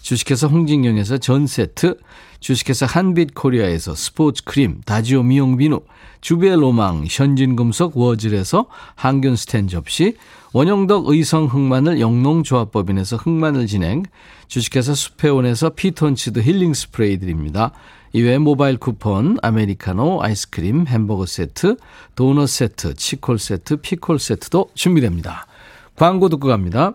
주식회사 0.00 0.46
홍진경에서 0.46 1.18
전세트, 1.18 1.98
주식회사 2.40 2.86
한빛코리아에서 2.86 3.94
스포츠 3.94 4.44
크림, 4.44 4.80
다지오 4.84 5.22
미용 5.22 5.56
비누, 5.56 5.80
주베 6.20 6.56
로망, 6.56 7.04
현진금속 7.08 7.96
워즐에서 7.96 8.66
항균 8.94 9.36
스텐 9.36 9.68
접시, 9.68 10.16
원형덕 10.52 11.08
의성 11.08 11.46
흑마늘 11.46 12.00
영농조합법인에서 12.00 13.16
흑마늘 13.16 13.66
진액, 13.66 14.04
주식회사 14.48 14.94
수페온에서 14.94 15.70
피톤치드 15.70 16.40
힐링 16.40 16.72
스프레이 16.72 17.18
드립니다. 17.18 17.72
이외에 18.12 18.38
모바일 18.38 18.78
쿠폰, 18.78 19.36
아메리카노, 19.42 20.22
아이스크림, 20.22 20.86
햄버거 20.86 21.26
세트, 21.26 21.76
도넛 22.14 22.48
세트, 22.48 22.94
치콜 22.94 23.38
세트, 23.38 23.76
피콜 23.76 24.18
세트도 24.18 24.70
준비됩니다. 24.74 25.46
광고 25.96 26.28
듣고 26.28 26.48
갑니다. 26.48 26.94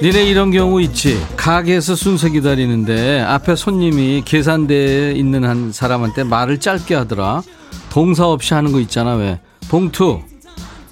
니네 0.00 0.26
이런 0.26 0.52
경우 0.52 0.80
있지. 0.80 1.20
가게에서 1.36 1.96
순서 1.96 2.28
기다리는데 2.28 3.20
앞에 3.20 3.56
손님이 3.56 4.22
계산대에 4.24 5.12
있는 5.12 5.44
한 5.44 5.72
사람한테 5.72 6.22
말을 6.22 6.60
짧게 6.60 6.94
하더라. 6.94 7.42
동사 7.90 8.26
없이 8.26 8.54
하는 8.54 8.70
거 8.70 8.78
있잖아, 8.78 9.14
왜. 9.14 9.40
봉투, 9.68 10.20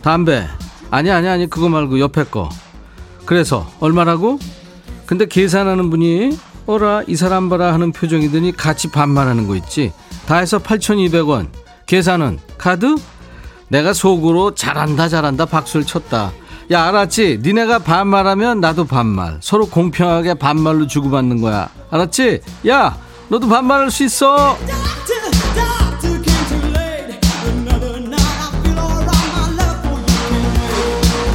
담배. 0.02 0.44
아니, 0.90 1.10
아니, 1.10 1.28
아니, 1.28 1.48
그거 1.48 1.68
말고 1.68 2.00
옆에 2.00 2.24
거. 2.24 2.48
그래서, 3.24 3.70
얼마라고? 3.78 4.40
근데 5.04 5.26
계산하는 5.26 5.88
분이, 5.90 6.36
어라, 6.66 7.02
이 7.06 7.14
사람 7.14 7.48
봐라 7.48 7.72
하는 7.74 7.92
표정이더니 7.92 8.56
같이 8.56 8.90
반말하는 8.90 9.46
거 9.46 9.54
있지. 9.54 9.92
다 10.26 10.38
해서 10.38 10.58
8,200원. 10.58 11.48
계산은 11.86 12.40
카드? 12.58 12.96
내가 13.68 13.92
속으로 13.92 14.54
잘한다, 14.54 15.08
잘한다 15.08 15.46
박수를 15.46 15.86
쳤다. 15.86 16.32
야 16.72 16.88
알았지? 16.88 17.40
니네가 17.42 17.78
반말하면 17.80 18.60
나도 18.60 18.86
반말. 18.86 19.38
서로 19.40 19.66
공평하게 19.66 20.34
반말로 20.34 20.86
주고받는 20.88 21.40
거야. 21.40 21.68
알았지? 21.90 22.40
야 22.68 22.98
너도 23.28 23.48
반말할 23.48 23.90
수 23.90 24.04
있어. 24.04 24.56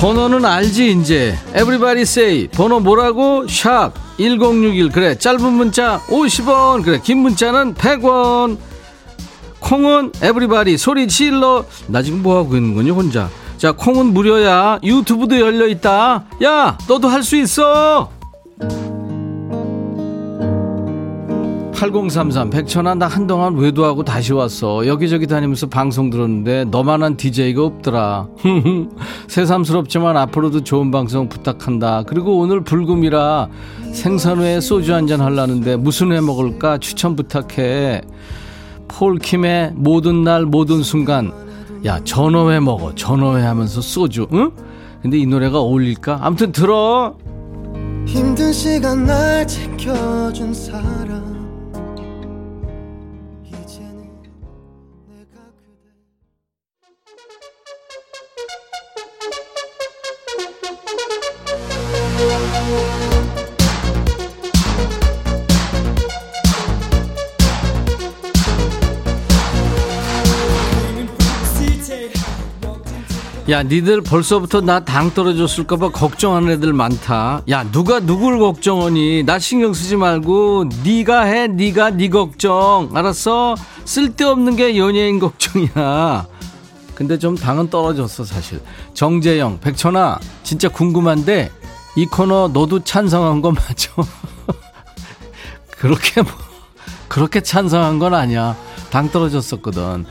번호는 0.02 0.44
알지 0.44 0.92
이제. 1.00 1.38
everybody 1.54 2.06
say 2.06 2.48
번호 2.50 2.80
뭐라고? 2.80 3.48
샵 3.48 3.94
1061 4.18 4.90
그래 4.90 5.16
짧은 5.18 5.54
문자 5.54 6.00
50원. 6.08 6.84
그래 6.84 7.00
긴 7.02 7.20
문자는 7.20 7.76
100원. 7.76 8.58
콩은 9.62 10.12
everybody 10.22 10.78
소리 10.78 11.08
질러. 11.08 11.64
나 11.88 12.02
지금 12.02 12.22
뭐하고 12.22 12.58
있는 12.58 12.76
거니 12.76 12.90
혼자 12.90 13.30
자, 13.62 13.72
콩은 13.72 14.08
무료야. 14.08 14.80
유튜브도 14.84 15.40
열려 15.40 15.68
있다. 15.68 16.26
야, 16.44 16.80
너도 16.88 17.08
할 17.08 17.22
수 17.22 17.36
있어. 17.38 18.10
8033 21.72 22.50
백천아 22.50 22.96
나 22.96 23.06
한동안 23.06 23.56
외도하고 23.56 24.04
다시 24.04 24.34
왔어 24.34 24.88
여기저기 24.88 25.28
다니면서 25.28 25.68
방송 25.68 26.10
들었는데 26.10 26.66
너만한 26.66 27.18
DJ가 27.18 27.64
없더라 27.64 28.28
새삼스럽지만 29.28 30.16
앞으로도 30.16 30.64
좋은 30.64 30.92
방송 30.92 31.28
부탁한다 31.28 32.04
그리고 32.04 32.38
오늘 32.38 32.64
불금이라 32.64 33.50
생선회에 33.94 34.62
소주 34.62 34.94
한잔 34.94 35.22
하려는데 35.22 35.76
무슨 35.78 36.12
회 36.12 36.22
먹을까 36.22 36.78
추천 36.78 37.16
부탁해 37.16 38.02
폴킴의 38.88 39.72
모든 39.74 40.24
날 40.24 40.46
모든 40.46 40.84
순간 40.84 41.32
야 41.86 42.00
전어회 42.04 42.60
먹어 42.60 42.94
전어회 42.94 43.44
하면서 43.44 43.82
소주 43.82 44.28
응? 44.34 44.52
근데 45.02 45.18
이 45.18 45.26
노래가 45.26 45.60
어울릴까? 45.60 46.20
아무튼 46.22 46.52
들어 46.52 47.18
힘든 48.06 48.54
시간 48.54 49.06
날 49.06 49.48
지켜준 49.48 50.54
사람 50.54 51.32
야 73.52 73.64
니들 73.64 74.02
벌써부터 74.02 74.62
나 74.62 74.80
당 74.86 75.14
떨어졌을까봐 75.14 75.90
걱정하는 75.92 76.50
애들 76.52 76.72
많다. 76.74 77.42
야 77.50 77.64
누가 77.72 78.00
누굴 78.00 78.40
걱정하니? 78.40 79.24
나 79.24 79.40
신경 79.40 79.74
쓰지 79.74 79.96
말고 79.98 80.66
니가 80.84 81.24
해 81.24 81.48
니가 81.48 81.90
니 81.92 82.10
걱정. 82.10 82.90
알았어? 82.94 83.56
쓸데없는 83.86 84.56
게 84.56 84.78
연예인 84.78 85.20
걱정이야. 85.20 86.28
근데 86.96 87.18
좀 87.20 87.36
당은 87.36 87.70
떨어졌어 87.70 88.24
사실. 88.24 88.62
정재영 88.94 89.60
백천아 89.60 90.20
진짜 90.44 90.70
궁금한데 90.70 91.52
이 91.98 92.06
코너 92.06 92.50
너도 92.54 92.84
찬성한 92.86 93.42
거 93.42 93.52
맞죠 93.52 93.92
그렇게 95.78 96.22
뭐 96.22 96.32
그렇게 97.10 97.42
찬성한 97.42 98.00
건 98.00 98.14
아니야. 98.14 98.56
당 98.92 99.10
떨어졌었거든 99.10 100.06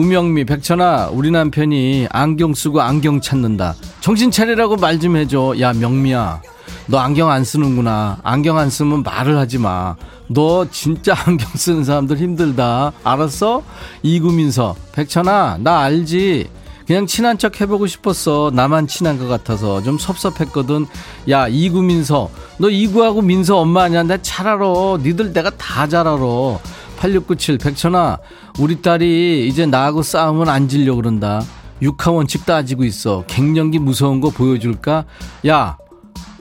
우명미 0.00 0.44
백천아 0.44 1.08
우리 1.10 1.30
남편이 1.30 2.08
안경 2.10 2.52
쓰고 2.52 2.82
안경 2.82 3.18
찾는다. 3.22 3.74
정신 4.02 4.30
차리라고 4.30 4.76
말 4.76 5.00
좀 5.00 5.16
해줘. 5.16 5.54
야 5.58 5.72
명미야 5.72 6.42
너 6.88 6.98
안경 6.98 7.30
안 7.30 7.44
쓰는구나. 7.44 8.18
안경 8.22 8.58
안 8.58 8.68
쓰면 8.68 9.02
말을 9.02 9.38
하지 9.38 9.56
마 9.58 9.96
너 10.28 10.66
진짜 10.70 11.14
안경 11.24 11.48
쓰는 11.54 11.82
사람들 11.84 12.18
힘들다. 12.18 12.92
알았어? 13.04 13.62
이구민서 14.02 14.74
백천아 14.92 15.58
나 15.60 15.80
알지? 15.80 16.48
그냥 16.86 17.06
친한 17.06 17.38
척 17.38 17.58
해보고 17.62 17.86
싶었어. 17.86 18.50
나만 18.52 18.86
친한 18.88 19.18
것 19.18 19.26
같아서 19.28 19.82
좀 19.82 19.96
섭섭했거든. 19.98 20.84
야 21.30 21.48
이구 21.48 21.80
민서 21.80 22.28
너 22.58 22.68
이구하고 22.68 23.22
민서 23.22 23.56
엄마 23.58 23.84
아니야? 23.84 24.02
나 24.02 24.18
잘 24.20 24.46
알아. 24.46 24.98
니들 25.00 25.32
내가 25.32 25.48
다 25.56 25.86
잘 25.88 26.06
알아 26.06 26.58
8697 26.96 27.58
백천아 27.58 28.18
우리 28.58 28.80
딸이 28.82 29.46
이제 29.48 29.66
나하고 29.66 30.02
싸우면 30.02 30.48
안 30.48 30.68
질려 30.68 30.94
그런다. 30.94 31.42
육하 31.82 32.10
원칙 32.10 32.46
따지고 32.46 32.84
있어. 32.84 33.24
갱년기 33.26 33.78
무서운 33.78 34.20
거 34.20 34.30
보여줄까? 34.30 35.04
야 35.46 35.76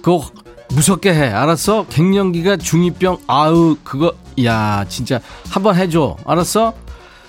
그거 0.01 0.25
무섭게 0.69 1.13
해. 1.13 1.27
알았어? 1.27 1.85
갱년기가 1.89 2.57
중2병 2.57 3.19
아우 3.27 3.75
그거. 3.83 4.13
야 4.43 4.85
진짜 4.87 5.19
한번 5.49 5.75
해줘. 5.75 6.17
알았어? 6.25 6.73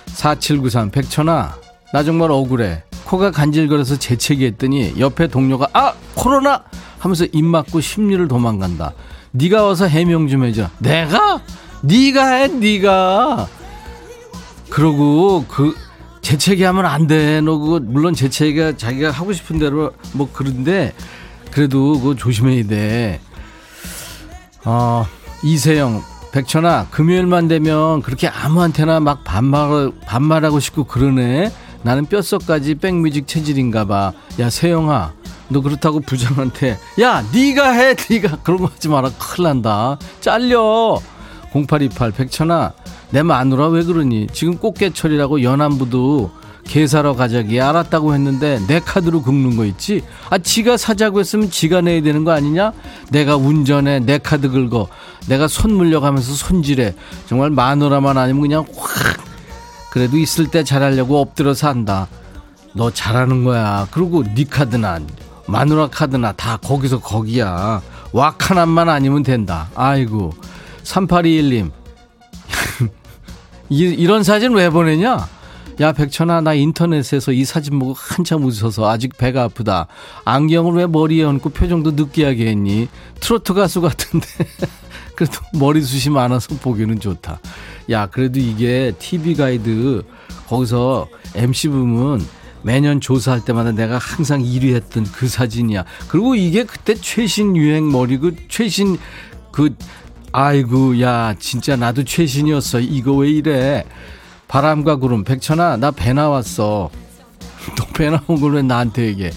4793 0.07 0.91
백천아 0.91 1.55
나 1.93 2.03
정말 2.03 2.31
억울해. 2.31 2.83
코가 3.05 3.31
간질거려서 3.31 3.97
재채기 3.97 4.45
했더니 4.45 4.93
옆에 4.99 5.27
동료가 5.27 5.67
아 5.71 5.93
코로나! 6.15 6.63
하면서 6.99 7.25
입 7.25 7.43
막고 7.45 7.79
심리를 7.79 8.27
도망간다. 8.27 8.93
네가 9.31 9.63
와서 9.63 9.85
해명 9.85 10.27
좀 10.27 10.43
해줘. 10.43 10.69
내가 10.79 11.39
네가 11.81 12.27
해 12.27 12.47
네가 12.47 13.47
그러고 14.69 15.45
그 15.47 15.75
재채기 16.21 16.63
하면 16.63 16.85
안 16.85 17.07
돼. 17.07 17.39
너 17.41 17.57
그거 17.57 17.79
물론 17.81 18.13
재채기가 18.13 18.75
자기가 18.77 19.11
하고 19.11 19.31
싶은 19.31 19.59
대로 19.59 19.91
뭐 20.13 20.29
그런데 20.31 20.93
그래도 21.51 21.99
그거 21.99 22.15
조심해야 22.15 22.67
돼. 22.67 23.21
어, 24.65 25.05
이세영 25.43 26.01
백천아 26.33 26.87
금요일만 26.91 27.47
되면 27.47 28.01
그렇게 28.01 28.27
아무한테나 28.27 28.99
막 28.99 29.23
반말 29.23 29.91
반말하고 30.05 30.59
싶고 30.59 30.83
그러네. 30.83 31.51
나는 31.83 32.05
뼛속까지 32.05 32.75
백뮤직 32.75 33.27
체질인가 33.27 33.85
봐. 33.85 34.11
야 34.39 34.49
세영아 34.49 35.13
너 35.47 35.61
그렇다고 35.61 36.01
부장한테 36.01 36.77
야 36.99 37.23
네가 37.31 37.71
해 37.71 37.95
네가 38.09 38.39
그런 38.43 38.59
거 38.59 38.65
하지 38.65 38.89
마라 38.89 39.09
큰일 39.17 39.45
난다 39.47 39.97
잘려 40.19 40.99
0828 41.53 42.11
백천아 42.11 42.73
내 43.11 43.23
마누라 43.23 43.67
왜 43.67 43.83
그러니 43.83 44.27
지금 44.33 44.57
꽃게철이라고 44.57 45.43
연안부도 45.43 46.31
게사러 46.65 47.15
가자기 47.15 47.61
알았다고 47.61 48.13
했는데 48.13 48.59
내 48.67 48.79
카드로 48.79 49.21
긁는 49.21 49.55
거 49.55 49.65
있지 49.65 50.03
아 50.29 50.37
지가 50.37 50.75
사자고 50.75 51.19
했으면 51.19 51.49
지가 51.49 51.81
내야 51.81 52.01
되는 52.01 52.23
거 52.25 52.31
아니냐 52.31 52.73
내가 53.09 53.37
운전해 53.37 53.99
내 53.99 54.17
카드 54.17 54.49
긁어 54.49 54.87
내가 55.27 55.47
손 55.47 55.73
물려가면서 55.73 56.33
손질해 56.33 56.93
정말 57.27 57.49
마누라만 57.51 58.17
아니면 58.17 58.41
그냥 58.41 58.65
확 58.75 59.27
그래도 59.97 60.17
있을 60.17 60.47
때 60.47 60.63
잘하려고 60.63 61.19
엎드려서 61.19 61.69
한다. 61.69 62.07
너 62.73 62.91
잘하는 62.91 63.43
거야. 63.43 63.87
그리고 63.89 64.23
네 64.23 64.43
카드나 64.43 64.99
마누라 65.47 65.87
카드나 65.87 66.33
다 66.33 66.57
거기서 66.57 66.99
거기야. 66.99 67.81
왁 68.11 68.49
하나만 68.51 68.89
아니면 68.89 69.23
된다. 69.23 69.69
아이고. 69.73 70.33
3821님. 70.87 71.71
이, 73.69 73.79
이런 73.79 74.23
사진 74.23 74.53
왜 74.53 74.69
보내냐? 74.69 75.27
야, 75.79 75.91
백천아, 75.91 76.41
나 76.41 76.53
인터넷에서 76.53 77.31
이 77.31 77.45
사진 77.45 77.77
보고 77.77 77.93
한참 77.95 78.43
웃어서 78.43 78.89
아직 78.89 79.15
배가 79.17 79.43
아프다. 79.43 79.87
안경을 80.25 80.73
왜 80.73 80.87
머리에 80.87 81.23
얹고 81.23 81.49
표정도 81.49 81.91
느끼하게 81.91 82.47
했니? 82.47 82.87
트로트 83.19 83.53
가수 83.53 83.81
같은데. 83.81 84.27
그래도 85.15 85.39
머리숱이 85.53 86.13
많아서 86.13 86.55
보기는 86.55 86.99
좋다. 86.99 87.39
야, 87.91 88.07
그래도 88.07 88.39
이게 88.39 88.93
TV 88.97 89.35
가이드 89.35 90.03
거기서 90.47 91.07
MC 91.35 91.69
부문 91.69 92.25
매년 92.63 92.99
조사할 92.99 93.45
때마다 93.45 93.71
내가 93.71 93.97
항상 93.97 94.41
1위 94.41 94.73
했던 94.73 95.03
그 95.05 95.27
사진이야. 95.27 95.85
그리고 96.07 96.35
이게 96.35 96.63
그때 96.63 96.95
최신 96.95 97.55
유행 97.55 97.91
머리 97.91 98.17
그 98.17 98.35
최신 98.49 98.97
그 99.51 99.75
아이고 100.39 101.01
야 101.01 101.33
진짜 101.39 101.75
나도 101.75 102.03
최신이었어. 102.03 102.79
이거 102.81 103.11
왜 103.13 103.27
이래? 103.31 103.83
바람과 104.47 104.97
구름 104.97 105.23
백천아 105.23 105.77
나 105.77 105.89
배 105.91 106.13
나왔어. 106.13 106.91
너배 107.75 108.11
나온 108.11 108.39
걸 108.39 108.53
왜 108.53 108.61
나한테 108.61 109.07
얘기해? 109.07 109.31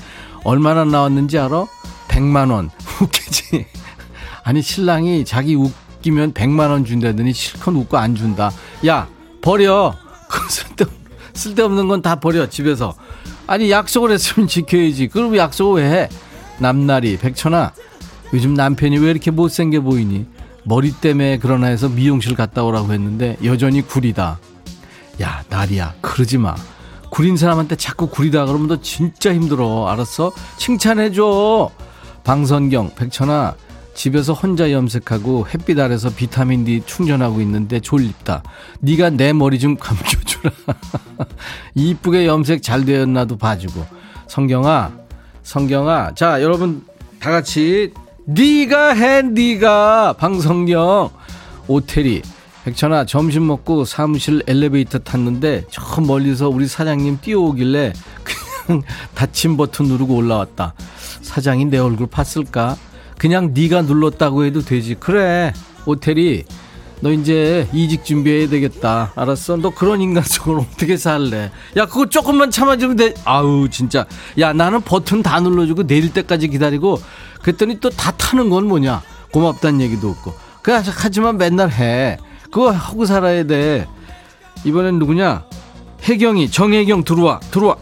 얼마나 0.45 0.85
나왔는지 0.85 1.39
알아? 1.39 1.67
100만 2.09 2.53
원. 2.53 2.69
웃기지? 3.01 3.65
아니 4.45 4.61
신랑이 4.61 5.25
자기 5.25 5.55
웃기면 5.55 6.35
100만 6.35 6.69
원 6.69 6.85
준다더니 6.85 7.33
실컷 7.33 7.75
웃고 7.75 7.97
안 7.97 8.15
준다. 8.15 8.51
야 8.87 9.09
버려. 9.41 9.97
그 10.29 10.51
쓸데 10.53 10.85
쓸데없는 11.33 11.89
건 11.89 12.03
다 12.03 12.17
버려 12.21 12.47
집에서. 12.47 12.95
아니 13.47 13.71
약속을 13.71 14.11
했으면 14.11 14.47
지켜야지. 14.47 15.09
그럼 15.09 15.35
약속을 15.35 15.81
왜 15.83 15.91
해? 15.91 16.09
남나리 16.59 17.17
백천아 17.17 17.73
요즘 18.35 18.53
남편이 18.53 18.99
왜 18.99 19.11
이렇게 19.13 19.31
못생겨 19.31 19.81
보이니? 19.81 20.27
머리 20.65 20.93
때문에 20.93 21.39
그러나 21.41 21.69
해서 21.69 21.89
미용실 21.89 22.35
갔다 22.35 22.65
오라고 22.65 22.93
했는데 22.93 23.37
여전히 23.45 23.83
구리다. 23.83 24.39
야 25.23 25.45
나리야 25.49 25.95
그러지 26.01 26.39
마. 26.39 26.55
구린 27.11 27.37
사람한테 27.37 27.77
자꾸 27.77 28.09
구리다 28.09 28.47
그러면 28.47 28.69
너 28.69 28.81
진짜 28.81 29.35
힘들어. 29.35 29.89
알았어? 29.89 30.33
칭찬해줘. 30.59 31.71
방선경 32.25 32.95
백천아 32.95 33.55
집에서 33.95 34.33
혼자 34.33 34.71
염색하고 34.71 35.49
햇빛 35.53 35.79
아래서 35.79 36.11
비타민 36.11 36.65
D 36.65 36.83
충전하고 36.87 37.41
있는데 37.41 37.81
졸립다. 37.81 38.43
네가 38.81 39.11
내 39.11 39.33
머리 39.33 39.59
좀 39.59 39.77
감겨주라. 39.77 40.53
이쁘게 41.75 42.27
염색 42.27 42.63
잘 42.63 42.85
되었나도 42.85 43.37
봐주고. 43.37 43.85
성경아, 44.29 44.93
성경아. 45.43 46.15
자, 46.15 46.41
여러분 46.41 46.85
다 47.19 47.31
같이 47.31 47.93
네가 48.35 48.95
해, 48.95 49.23
네가 49.23 50.13
방성경 50.13 51.11
오태리. 51.67 52.23
백천아 52.65 53.05
점심 53.07 53.47
먹고 53.47 53.85
사무실 53.85 54.43
엘리베이터 54.47 54.99
탔는데 54.99 55.65
저 55.71 56.01
멀리서 56.01 56.49
우리 56.49 56.69
사장님 56.69 57.19
뛰어오길래 57.23 57.93
그냥 58.23 58.83
닫힌 59.17 59.57
버튼 59.57 59.87
누르고 59.87 60.15
올라왔다. 60.15 60.75
사장이 61.23 61.65
내 61.65 61.79
얼굴 61.79 62.07
봤을까? 62.07 62.77
그냥 63.19 63.53
네가 63.53 63.83
눌렀다고 63.83 64.45
해도 64.45 64.61
되지. 64.61 64.95
그래. 65.01 65.53
오태리 65.87 66.45
너 67.01 67.11
이제 67.11 67.67
이직 67.73 68.05
준비해야 68.05 68.49
되겠다. 68.49 69.13
알았어? 69.17 69.57
너 69.57 69.71
그런 69.71 70.01
인간 70.03 70.23
속으로 70.23 70.67
어떻게 70.73 70.97
살래? 70.97 71.51
야, 71.77 71.87
그거 71.87 72.07
조금만 72.07 72.51
참아주면 72.51 72.97
돼. 72.97 73.15
아우, 73.25 73.69
진짜. 73.71 74.07
야, 74.39 74.53
나는 74.53 74.83
버튼 74.83 75.23
다 75.23 75.41
눌러주고 75.41 75.87
내릴 75.87 76.13
때까지 76.13 76.49
기다리고 76.49 77.01
그랬더니 77.43 77.81
또 77.81 77.91
다 77.91 78.11
타는 78.13 78.51
건 78.51 78.67
뭐냐? 78.67 79.03
고맙다는 79.33 79.81
얘기도 79.81 80.09
없고. 80.11 80.33
그래, 80.63 80.83
하지만 80.85 81.37
맨날 81.39 81.71
해. 81.71 82.19
그거 82.51 82.71
하고 82.71 83.05
살아야 83.07 83.45
돼. 83.45 83.87
이번엔 84.65 84.99
누구냐? 84.99 85.45
혜경이, 86.03 86.51
정혜경 86.51 87.05
들어와, 87.05 87.41
들어와. 87.51 87.77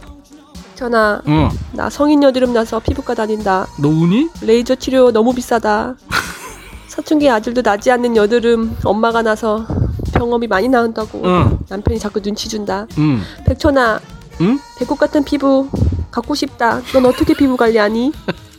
전화 0.74 1.20
응. 1.26 1.48
나 1.72 1.90
성인 1.90 2.22
여드름 2.22 2.52
나서 2.52 2.78
피부과 2.78 3.12
다닌다 3.12 3.66
너 3.80 3.88
우니? 3.88 4.28
레이저 4.42 4.76
치료 4.76 5.10
너무 5.10 5.34
비싸다 5.34 5.96
사춘기 6.86 7.28
아들도 7.28 7.62
나지 7.62 7.90
않는 7.90 8.14
여드름 8.14 8.76
엄마가 8.84 9.22
나서 9.22 9.66
병원비 10.14 10.46
많이 10.46 10.68
나온다고 10.68 11.20
응. 11.24 11.58
남편이 11.68 11.98
자꾸 11.98 12.22
눈치 12.22 12.48
준다 12.48 12.86
응. 12.96 13.20
백천아 13.44 13.98
응? 14.40 14.60
배꼽 14.78 14.96
같은 15.00 15.24
피부 15.24 15.68
갖고 16.12 16.36
싶다 16.36 16.80
넌 16.92 17.06
어떻게 17.06 17.34
피부 17.34 17.56
관리하니? 17.56 18.12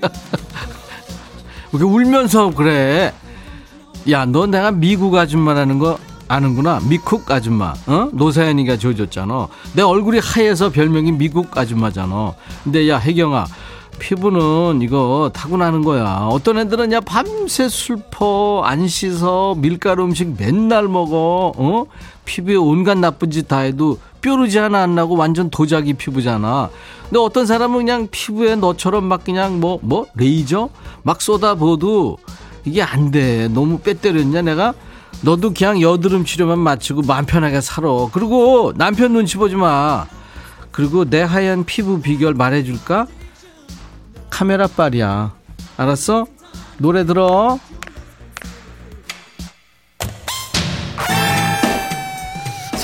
왜 1.72 1.82
울면서 1.82 2.50
그래? 2.54 3.12
야, 4.10 4.24
너 4.24 4.46
내가 4.46 4.70
미국 4.70 5.14
아줌마라는 5.16 5.78
거 5.78 5.98
아는구나. 6.28 6.80
미쿡 6.88 7.30
아줌마. 7.30 7.74
어? 7.86 8.08
노사연이가 8.12 8.78
지어줬잖아. 8.78 9.48
내 9.74 9.82
얼굴이 9.82 10.18
하얘서 10.18 10.70
별명이 10.70 11.12
미국 11.12 11.56
아줌마잖아. 11.56 12.34
근데 12.64 12.88
야, 12.88 12.98
혜경아. 12.98 13.46
피부는 13.98 14.82
이거 14.82 15.30
타고나는 15.32 15.82
거야. 15.82 16.26
어떤 16.30 16.58
애들은 16.58 16.92
야 16.92 17.00
밤새 17.00 17.68
술 17.68 17.96
퍼 18.10 18.62
안 18.64 18.86
씻어 18.86 19.54
밀가루 19.56 20.04
음식 20.04 20.34
맨날 20.36 20.86
먹어. 20.88 21.52
어? 21.56 21.84
피부에 22.26 22.56
온갖 22.56 22.98
나쁜 22.98 23.30
짓 23.30 23.48
다 23.48 23.60
해도 23.60 23.98
뾰루지 24.26 24.58
하나 24.58 24.82
안 24.82 24.96
나고 24.96 25.16
완전 25.16 25.50
도자기 25.50 25.94
피부잖아. 25.94 26.68
근데 27.04 27.20
어떤 27.20 27.46
사람은 27.46 27.78
그냥 27.78 28.08
피부에 28.10 28.56
너처럼 28.56 29.04
막 29.04 29.22
그냥 29.22 29.60
뭐 29.60 29.78
뭐 29.82 30.06
레이저 30.16 30.68
막 31.04 31.22
쏟아부어도 31.22 32.18
이게 32.64 32.82
안 32.82 33.12
돼. 33.12 33.46
너무 33.46 33.78
빼 33.78 33.94
때렸냐 33.94 34.42
내가? 34.42 34.74
너도 35.22 35.52
그냥 35.54 35.80
여드름 35.80 36.24
치료만 36.24 36.58
마치고 36.58 37.02
마음 37.02 37.24
편하게 37.24 37.60
살아. 37.60 37.88
그리고 38.12 38.72
남편 38.74 39.12
눈치 39.12 39.36
보지 39.36 39.54
마. 39.54 40.06
그리고 40.72 41.04
내 41.04 41.22
하얀 41.22 41.64
피부 41.64 42.00
비결 42.00 42.34
말해줄까? 42.34 43.06
카메라 44.28 44.66
빨이야. 44.66 45.34
알았어? 45.76 46.26
노래 46.78 47.06
들어. 47.06 47.58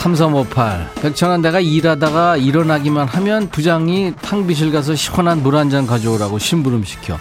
삼삼오팔. 0.02 0.90
백천아 1.00 1.36
내가 1.38 1.60
일하다가 1.60 2.36
일어나기만 2.36 3.06
하면 3.06 3.48
부장이 3.50 4.12
탕비실 4.20 4.72
가서 4.72 4.96
시원한 4.96 5.44
물 5.44 5.54
한 5.54 5.70
잔 5.70 5.86
가져오라고 5.86 6.40
심부름 6.40 6.82
시켜. 6.82 7.16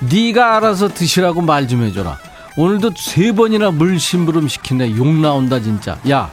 네가 0.00 0.56
알아서 0.56 0.88
드시라고 0.88 1.42
말 1.42 1.68
좀 1.68 1.84
해줘라. 1.84 2.18
오늘도 2.56 2.90
세 2.96 3.30
번이나 3.30 3.70
물 3.70 4.00
심부름 4.00 4.48
시키네. 4.48 4.96
욕 4.96 5.06
나온다 5.06 5.60
진짜. 5.60 5.96
야 6.10 6.28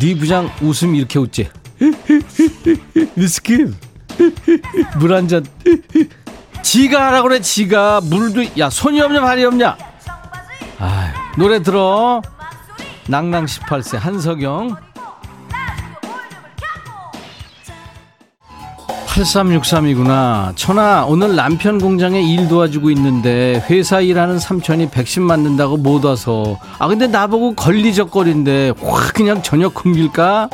네 0.00 0.14
부장 0.18 0.50
웃음 0.60 0.94
이렇게 0.96 1.18
웃지? 1.18 1.48
위스키? 3.16 3.64
물한 5.00 5.28
잔. 5.28 5.46
지가 6.62 7.06
하라고 7.06 7.28
그래 7.28 7.40
지가. 7.40 8.02
물도 8.02 8.58
야 8.58 8.68
손이 8.68 9.00
없냐 9.00 9.22
발이 9.22 9.46
없냐? 9.46 9.78
아 10.78 11.12
노래 11.38 11.62
들어 11.62 12.20
낭낭 13.08 13.46
18세 13.46 13.98
한석영 13.98 14.76
8363이구나. 19.06 20.54
천아, 20.54 21.06
오늘 21.06 21.34
남편 21.34 21.78
공장에 21.78 22.22
일 22.22 22.46
도와주고 22.46 22.90
있는데 22.90 23.64
회사 23.68 24.00
일하는 24.00 24.38
삼촌이 24.38 24.90
백신 24.90 25.24
맞는다고 25.24 25.76
못 25.76 26.04
와서. 26.04 26.58
아, 26.78 26.86
근데 26.86 27.08
나보고 27.08 27.54
걸리적거린데 27.54 28.74
확 28.80 29.14
그냥 29.14 29.42
저녁 29.42 29.74
굶길까? 29.74 30.50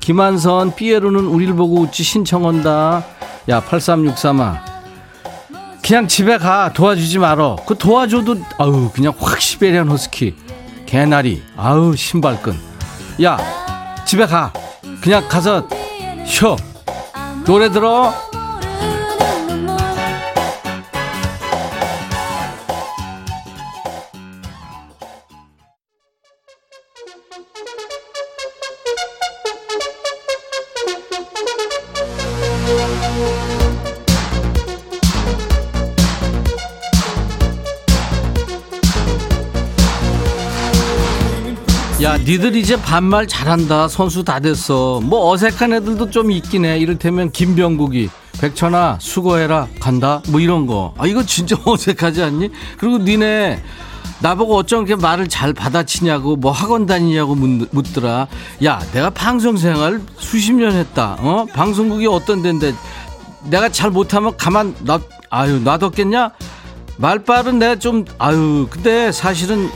김한선, 0.00 0.74
삐에로는 0.74 1.20
우릴 1.26 1.54
보고 1.54 1.82
웃지 1.82 2.02
신청한다. 2.02 3.04
야, 3.48 3.60
8363아. 3.60 4.58
그냥 5.84 6.08
집에 6.08 6.38
가. 6.38 6.72
도와주지 6.72 7.18
말어. 7.18 7.56
그 7.66 7.76
도와줘도, 7.76 8.36
아우, 8.58 8.90
그냥 8.90 9.12
확 9.18 9.40
시베리안 9.40 9.88
허스키. 9.88 10.34
개나리. 10.90 11.40
아우, 11.56 11.94
신발끈. 11.94 12.58
야, 13.22 13.38
집에 14.04 14.26
가. 14.26 14.52
그냥 15.00 15.26
가서 15.28 15.68
쉬어. 16.26 16.56
노래 17.46 17.70
들어. 17.70 18.12
니들 42.24 42.54
이제 42.54 42.80
반말 42.80 43.26
잘한다. 43.26 43.88
선수 43.88 44.22
다 44.22 44.38
됐어. 44.40 45.00
뭐 45.02 45.30
어색한 45.32 45.72
애들도 45.72 46.10
좀 46.10 46.30
있긴 46.30 46.64
해. 46.64 46.78
이를테면 46.78 47.32
김병국이 47.32 48.08
백천아 48.40 48.98
수고해라 49.00 49.68
간다. 49.80 50.22
뭐 50.28 50.38
이런 50.40 50.66
거. 50.66 50.94
아 50.98 51.06
이거 51.06 51.24
진짜 51.24 51.56
어색하지 51.64 52.22
않니? 52.22 52.50
그리고 52.78 52.98
니네 52.98 53.62
나보고 54.20 54.54
어쩜 54.56 54.86
이렇게 54.86 55.00
말을 55.00 55.28
잘 55.28 55.54
받아치냐고 55.54 56.36
뭐 56.36 56.52
학원 56.52 56.86
다니냐고 56.86 57.34
묻, 57.34 57.68
묻더라. 57.72 58.28
야, 58.64 58.80
내가 58.92 59.10
방송 59.10 59.56
생활 59.56 60.00
수십 60.18 60.52
년 60.52 60.72
했다. 60.72 61.16
어? 61.20 61.46
방송국이 61.52 62.06
어떤 62.06 62.42
데인데 62.42 62.74
내가 63.44 63.70
잘 63.70 63.90
못하면 63.90 64.36
가만 64.36 64.74
놔 64.80 65.00
아유 65.30 65.58
놔뒀겠냐? 65.60 66.32
말빨은 66.98 67.58
내가 67.58 67.76
좀 67.76 68.04
아유 68.18 68.66
근데 68.68 69.10
사실은 69.10 69.70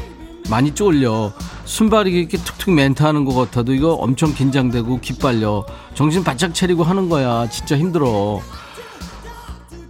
많이 0.51 0.74
쫄려 0.74 1.32
순발이 1.64 2.12
이렇게 2.12 2.36
툭툭 2.36 2.74
멘트하는 2.74 3.24
것 3.24 3.34
같아도 3.34 3.72
이거 3.72 3.94
엄청 3.94 4.34
긴장되고 4.34 5.00
기빨려. 5.00 5.64
정신 5.94 6.22
바짝 6.22 6.54
차리고 6.54 6.84
하는 6.84 7.08
거야. 7.08 7.48
진짜 7.48 7.76
힘들어. 7.76 8.40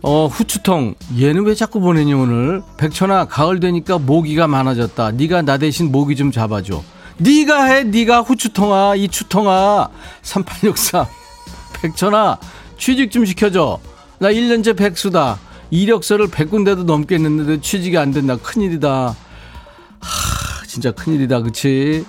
어 0.02 0.26
후추통. 0.26 0.94
얘는 1.18 1.44
왜 1.44 1.54
자꾸 1.54 1.80
보내니 1.80 2.12
오늘? 2.14 2.62
백천아 2.76 3.26
가을 3.26 3.58
되니까 3.58 3.98
모기가 3.98 4.46
많아졌다. 4.46 5.12
네가 5.12 5.42
나 5.42 5.58
대신 5.58 5.90
모기 5.90 6.14
좀 6.14 6.30
잡아줘. 6.30 6.82
네가 7.18 7.64
해 7.64 7.84
네가 7.84 8.20
후추통아 8.20 8.96
이 8.96 9.08
추통아. 9.08 9.88
3863 10.22 11.06
백천아 11.80 12.38
취직 12.78 13.10
좀 13.10 13.24
시켜줘. 13.24 13.78
나 14.18 14.28
1년째 14.30 14.76
백수다. 14.76 15.38
이력서를 15.70 16.28
100군데도 16.28 16.84
넘겠는데 16.84 17.60
취직이 17.60 17.98
안 17.98 18.12
된다. 18.12 18.36
큰일이다. 18.36 19.16
하 20.00 20.33
진짜 20.74 20.90
큰일이다 20.90 21.40
그치? 21.42 22.04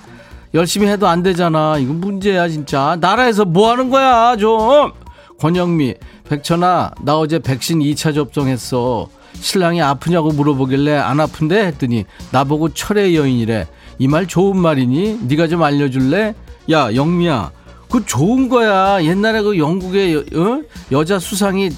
열심히 0.56 0.88
해도 0.88 1.08
안 1.08 1.22
되잖아. 1.22 1.78
이거 1.78 1.94
문제야 1.94 2.50
진짜. 2.50 2.98
나라에서 3.00 3.46
뭐 3.46 3.70
하는 3.70 3.92
거야 3.92 4.36
좀? 4.38 4.92
권영미 5.40 5.94
백천아 6.28 6.94
나 7.04 7.18
어제 7.20 7.38
백신 7.38 7.78
2차 7.80 8.16
접종했어. 8.16 9.08
신랑이 9.36 9.84
아프냐고 9.84 10.30
물어보길래 10.32 10.96
안 10.98 11.20
아픈데? 11.20 11.68
했더니 11.68 12.06
나보고 12.32 12.74
철의 12.74 13.16
여인이래. 13.16 13.68
이 14.00 14.08
말 14.08 14.26
좋은 14.28 14.58
말이니? 14.58 15.20
네가 15.28 15.48
좀 15.48 15.62
알려줄래? 15.62 16.34
야 16.72 16.96
영미야 16.96 17.52
그 17.92 18.04
좋은 18.04 18.50
거야. 18.50 19.04
옛날에 19.04 19.44
그 19.44 19.60
영국의 19.60 20.16
여, 20.16 20.20
어? 20.42 20.62
여자 20.92 21.20
수상이 21.20 21.70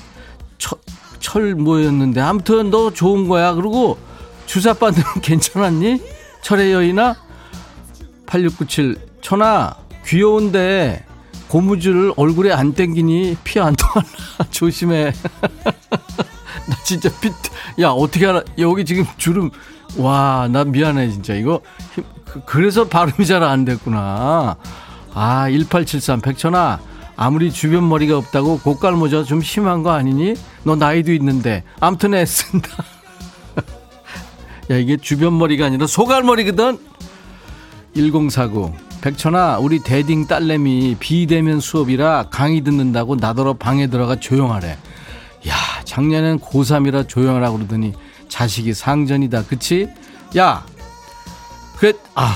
철, 0.57 0.79
철 1.19 1.53
뭐였는데. 1.55 2.21
아무튼 2.21 2.71
너 2.71 2.93
좋은 2.93 3.27
거야. 3.27 3.53
그리고 3.55 3.97
주사 4.45 4.73
받으면 4.73 5.05
괜찮았니 5.21 6.15
철의 6.47 6.71
여인아 6.71 7.13
8697 8.25 8.95
천아 9.19 9.75
귀여운데 10.05 11.03
고무줄 11.49 12.13
얼굴에 12.15 12.53
안 12.53 12.71
땡기니 12.73 13.35
피 13.43 13.59
안 13.59 13.75
통하나? 13.75 14.07
조심해. 14.49 15.11
나 15.43 16.75
진짜 16.85 17.09
피 17.19 17.31
야 17.81 17.89
어떻게 17.89 18.25
알아? 18.27 18.43
여기 18.59 18.85
지금 18.85 19.05
주름. 19.17 19.49
와 19.97 20.47
나 20.49 20.63
미안해 20.63 21.09
진짜. 21.11 21.33
이거 21.35 21.59
힘- 21.93 22.05
그- 22.23 22.41
그래서 22.45 22.87
발음이 22.87 23.25
잘 23.25 23.43
안 23.43 23.65
됐구나. 23.65 24.55
아 25.13 25.49
1873 25.49 26.21
백천아 26.21 26.79
아무리 27.17 27.51
주변 27.51 27.89
머리가 27.89 28.17
없다고 28.17 28.59
고깔 28.59 28.93
모자 28.93 29.23
좀 29.25 29.41
심한 29.41 29.83
거 29.83 29.91
아니니? 29.91 30.35
너 30.63 30.77
나이도 30.77 31.11
있는데. 31.11 31.65
아무튼 31.81 32.13
애쓴다 32.13 32.69
야 34.69 34.75
이게 34.75 34.97
주변 34.97 35.37
머리가 35.37 35.65
아니라 35.65 35.87
소갈 35.87 36.23
머리거든 36.23 36.77
1049 37.95 38.73
백천아 39.01 39.59
우리 39.59 39.79
대딩 39.79 40.27
딸내미 40.27 40.97
비대면 40.99 41.59
수업이라 41.59 42.27
강의 42.29 42.61
듣는다고 42.61 43.15
나더러 43.15 43.53
방에 43.53 43.87
들어가 43.87 44.15
조용하래 44.17 44.71
야 45.47 45.53
작년엔 45.85 46.39
고3이라 46.39 47.07
조용하라 47.07 47.51
그러더니 47.51 47.93
자식이 48.27 48.73
상전이다 48.73 49.45
그치? 49.45 49.87
야 50.37 50.65
그래 51.77 51.93
아 52.15 52.35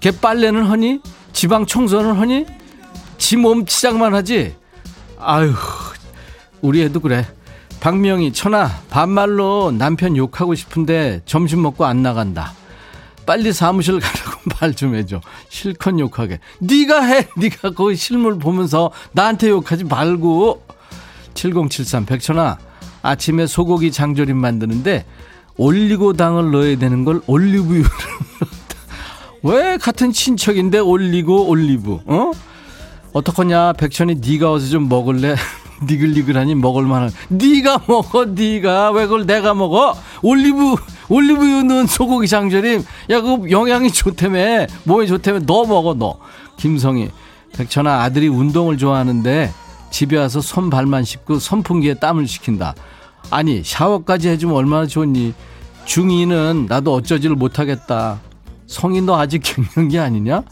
걔 0.00 0.10
빨래는 0.12 0.64
하니? 0.64 1.00
지방 1.34 1.66
청소는 1.66 2.14
하니? 2.14 2.46
지 3.18 3.36
몸 3.36 3.66
치장만 3.66 4.14
하지? 4.14 4.56
아유 5.18 5.52
우리 6.62 6.80
애도 6.84 7.00
그래 7.00 7.26
박명희 7.80 8.32
천아 8.32 8.82
반말로 8.90 9.72
남편 9.72 10.16
욕하고 10.16 10.54
싶은데 10.54 11.22
점심 11.24 11.62
먹고 11.62 11.84
안 11.86 12.02
나간다 12.02 12.52
빨리 13.26 13.52
사무실 13.52 14.00
가라고 14.00 14.40
말 14.60 14.74
좀 14.74 14.94
해줘. 14.96 15.20
실컷 15.48 15.96
욕하게. 15.98 16.40
네가 16.58 17.02
해. 17.04 17.28
네가 17.36 17.70
거기 17.72 17.94
실물 17.94 18.38
보면서 18.38 18.90
나한테 19.12 19.50
욕하지 19.50 19.84
말고. 19.84 20.62
7073 21.34 22.06
백천아 22.06 22.58
아침에 23.02 23.46
소고기 23.46 23.92
장조림 23.92 24.36
만드는데 24.36 25.04
올리고당을 25.56 26.50
넣어야 26.50 26.76
되는 26.76 27.04
걸 27.04 27.20
올리브유를. 27.26 27.88
왜 29.44 29.76
같은 29.76 30.12
친척인데 30.12 30.78
올리고 30.78 31.46
올리브 31.48 32.00
어? 32.06 32.32
어떡하냐 33.12 33.74
백천이 33.74 34.16
네가 34.16 34.52
어서 34.52 34.66
좀 34.68 34.88
먹을래 34.88 35.34
니글니글하니 35.82 36.54
먹을만한. 36.56 37.10
네가 37.28 37.82
먹어 37.86 38.24
네가. 38.26 38.90
왜 38.92 39.04
그걸 39.04 39.26
내가 39.26 39.54
먹어? 39.54 39.96
올리브 40.22 40.74
올리브유 41.08 41.62
넣은 41.64 41.86
소고기 41.86 42.28
장조림. 42.28 42.84
야 43.10 43.20
그거 43.20 43.50
영양이 43.50 43.90
좋다며. 43.90 44.66
몸에 44.84 45.06
좋다며. 45.06 45.40
너 45.46 45.64
먹어 45.64 45.94
너. 45.94 46.18
김성희. 46.58 47.10
백천아 47.54 48.02
아들이 48.02 48.28
운동을 48.28 48.78
좋아하는데 48.78 49.52
집에 49.90 50.16
와서 50.16 50.40
손 50.40 50.70
발만 50.70 51.04
씻고 51.04 51.38
선풍기에 51.38 51.94
땀을 51.94 52.26
식힌다. 52.26 52.74
아니 53.30 53.62
샤워까지 53.64 54.28
해주면 54.28 54.54
얼마나 54.54 54.86
좋니? 54.86 55.34
중2는 55.86 56.68
나도 56.68 56.94
어쩌지를 56.94 57.36
못하겠다. 57.36 58.20
성인 58.66 59.06
너 59.06 59.18
아직 59.18 59.40
경력이 59.42 59.98
아니냐? 59.98 60.42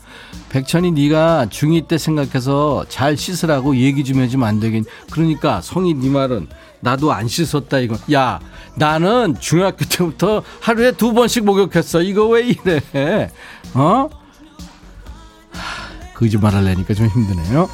백천이 0.51 0.93
네가 0.93 1.47
중2 1.51 1.89
때 1.89 1.99
생각해서 1.99 2.85
잘 2.89 3.17
씻으라고 3.17 3.77
얘기 3.77 4.05
좀 4.05 4.21
해주면 4.21 4.49
안 4.49 4.61
되긴. 4.61 4.85
그러니까 5.11 5.61
성이 5.61 5.95
네 5.95 6.09
말은 6.09 6.49
나도 6.81 7.13
안 7.13 7.29
씻었다 7.29 7.79
이거. 7.79 7.97
야 8.13 8.41
나는 8.75 9.37
중학교 9.41 9.85
때부터 9.85 10.43
하루에 10.61 10.93
두 10.93 11.13
번씩 11.13 11.45
목욕했어. 11.45 12.03
이거 12.03 12.27
왜 12.29 12.47
이래? 12.49 13.31
어? 13.75 14.09
하, 15.51 16.15
거짓말 16.15 16.55
하려니까 16.55 16.95
좀 16.95 17.07
힘드네요. 17.07 17.69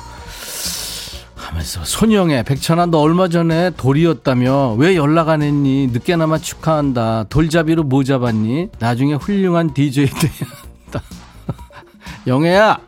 하면서 1.37 1.85
손영애 1.85 2.43
백천아 2.43 2.87
너 2.87 2.99
얼마 2.99 3.29
전에 3.29 3.71
돌이었다며 3.77 4.73
왜 4.73 4.97
연락 4.97 5.29
안 5.29 5.43
했니? 5.43 5.89
늦게나마 5.93 6.39
축하한다. 6.39 7.27
돌잡이로 7.29 7.85
뭐 7.85 8.03
잡았니? 8.03 8.71
나중에 8.81 9.15
훌륭한 9.15 9.73
DJ 9.73 10.07
돼야 10.07 10.49
한다 10.85 11.03
영애야 12.27 12.79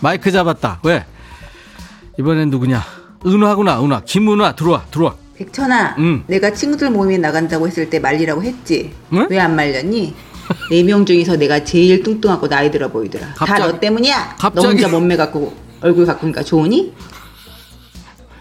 마이크 0.00 0.30
잡았다 0.30 0.80
왜 0.82 1.04
이번엔 2.18 2.50
누구냐 2.50 2.82
은화구나 3.26 3.82
은화 3.82 4.02
김은화 4.04 4.54
들어와 4.56 4.84
들어와 4.90 5.14
백천아, 5.36 5.96
응. 5.98 6.24
내가 6.28 6.50
친구들 6.50 6.88
모임에 6.90 7.18
나간다고 7.18 7.66
했을 7.68 7.90
때 7.90 7.98
말리라고 7.98 8.42
했지. 8.42 8.94
응? 9.12 9.26
왜안 9.28 9.54
말렸니? 9.54 10.14
네 10.70 10.82
명 10.82 11.04
중에서 11.04 11.36
내가 11.36 11.62
제일 11.62 12.02
뚱뚱하고 12.02 12.48
나이 12.48 12.70
들어 12.70 12.88
보이더라. 12.88 13.34
다 13.34 13.58
너 13.58 13.78
때문이야. 13.78 14.28
너 14.30 14.36
갑자기- 14.38 14.66
혼자 14.68 14.88
몸매 14.88 15.14
갖고 15.18 15.54
얼굴 15.82 16.06
가꾸니까 16.06 16.42
좋으니? 16.42 16.94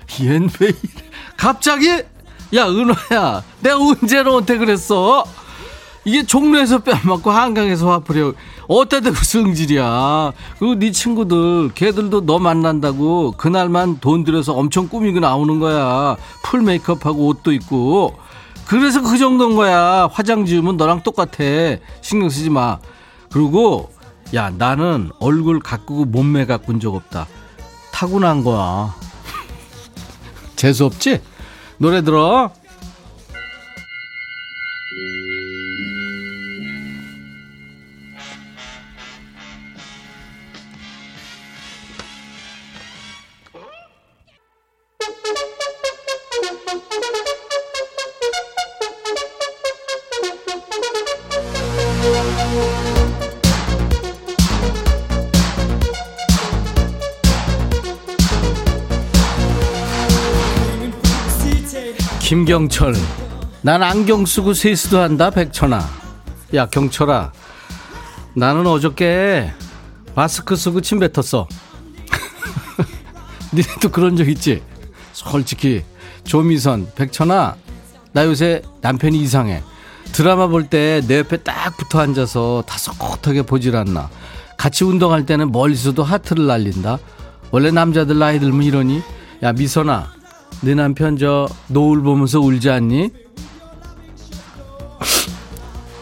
얜왜 0.07 0.61
이래 0.61 0.73
갑자기 1.35 1.89
야 2.55 2.65
은화야 2.69 3.43
내가 3.59 3.77
언제 3.77 4.23
너한테 4.23 4.57
그랬어 4.57 5.25
이게 6.05 6.23
종로에서 6.23 6.79
뺨 6.83 6.99
맞고 7.03 7.31
한강에서 7.31 7.91
화풀이 7.91 8.33
어디다 8.67 8.99
대고 9.01 9.15
성질이야. 9.15 10.33
그리고 10.59 10.75
네 10.75 10.91
친구들 10.91 11.71
걔들도 11.73 12.27
너 12.27 12.37
만난다고 12.37 13.31
그날만 13.31 13.99
돈 13.99 14.23
들여서 14.23 14.53
엄청 14.53 14.87
꾸미고 14.87 15.19
나오는 15.19 15.59
거야. 15.59 16.15
풀 16.43 16.61
메이크업하고 16.61 17.25
옷도 17.27 17.51
입고. 17.51 18.17
그래서 18.67 19.01
그 19.01 19.17
정도인 19.17 19.55
거야. 19.55 20.07
화장 20.11 20.45
지우면 20.45 20.77
너랑 20.77 21.01
똑같아. 21.01 21.43
신경 22.01 22.29
쓰지 22.29 22.51
마. 22.51 22.77
그리고 23.31 23.91
야 24.35 24.51
나는 24.51 25.11
얼굴 25.19 25.59
가꾸고 25.59 26.05
몸매 26.05 26.45
가꾼 26.45 26.79
적 26.79 26.93
없다. 26.93 27.27
타고난 27.91 28.43
거야. 28.43 28.93
재수 30.55 30.85
없지? 30.85 31.21
노래 31.79 32.03
들어. 32.03 32.51
김경철. 62.45 62.93
난 63.63 63.81
안경 63.81 64.23
쓰고 64.23 64.53
세수도 64.53 64.99
한다 64.99 65.31
백천아. 65.31 65.83
야 66.53 66.67
경철아. 66.67 67.31
나는 68.35 68.67
어저께 68.67 69.51
마스크 70.13 70.55
쓰고 70.55 70.81
침 70.81 70.99
뱉었어. 70.99 71.47
니네도 73.51 73.89
그런 73.89 74.15
적 74.15 74.29
있지? 74.29 74.61
솔직히 75.11 75.83
조미선 76.23 76.91
백천아. 76.93 77.55
나 78.13 78.25
요새 78.25 78.61
남편이 78.81 79.19
이상해. 79.21 79.63
드라마 80.11 80.45
볼 80.45 80.69
때 80.69 81.01
내 81.07 81.17
옆에 81.19 81.37
딱 81.37 81.75
붙어 81.77 81.99
앉아서 81.99 82.63
다소곳하게 82.67 83.41
보질 83.41 83.75
않나. 83.75 84.07
같이 84.55 84.83
운동할 84.83 85.25
때는 85.25 85.51
멀리서도 85.51 86.03
하트를 86.03 86.45
날린다. 86.45 86.99
원래 87.49 87.71
남자들 87.71 88.19
나이 88.19 88.39
들면 88.39 88.61
이러니? 88.61 89.01
야 89.41 89.51
미선아 89.51 90.13
네 90.65 90.73
남편 90.73 91.15
저 91.15 91.47
노을 91.67 92.01
보면서 92.01 92.39
울지 92.39 92.71
않니? 92.71 93.11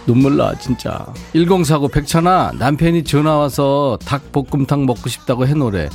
눈물 0.05 0.38
나 0.38 0.57
진짜. 0.57 1.05
1049 1.34 1.89
백천아 1.89 2.53
남편이 2.57 3.03
전화와서 3.03 3.99
닭볶음탕 4.05 4.86
먹고 4.86 5.09
싶다고 5.09 5.47
해놓으래. 5.47 5.89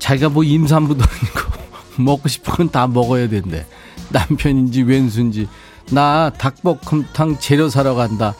자기가 0.00 0.28
뭐 0.30 0.42
임산부도 0.42 1.04
아니고 1.04 1.62
먹고 2.02 2.28
싶은 2.28 2.52
건 2.54 2.68
다 2.68 2.88
먹어야 2.88 3.28
된대. 3.28 3.64
남편인지 4.10 4.82
왼수인지. 4.82 5.48
나 5.92 6.30
닭볶음탕 6.36 7.38
재료 7.38 7.68
사러 7.68 7.94
간다. 7.94 8.34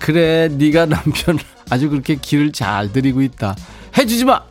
그래 0.00 0.48
네가 0.48 0.86
남편 0.86 1.38
아주 1.70 1.88
그렇게 1.88 2.16
길을 2.16 2.50
잘 2.50 2.92
들이고 2.92 3.22
있다. 3.22 3.54
해주지 3.96 4.24
마! 4.24 4.42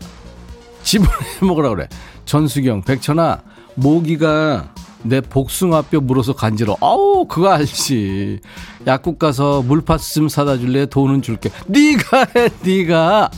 집어내 0.83 1.11
먹으라 1.43 1.67
그래. 1.71 1.89
전수경 2.23 2.83
백천아 2.83 3.41
모기가 3.77 4.73
내 5.03 5.21
복숭아뼈 5.21 6.01
물어서 6.01 6.33
간지러. 6.33 6.75
아우 6.81 7.25
그거 7.27 7.49
알지. 7.49 8.39
약국 8.87 9.19
가서 9.19 9.61
물파스 9.61 10.15
좀 10.15 10.27
사다 10.29 10.57
줄래? 10.57 10.85
돈은 10.87 11.21
줄게. 11.21 11.49
네가 11.67 12.25
해 12.35 12.49
네가. 12.63 13.29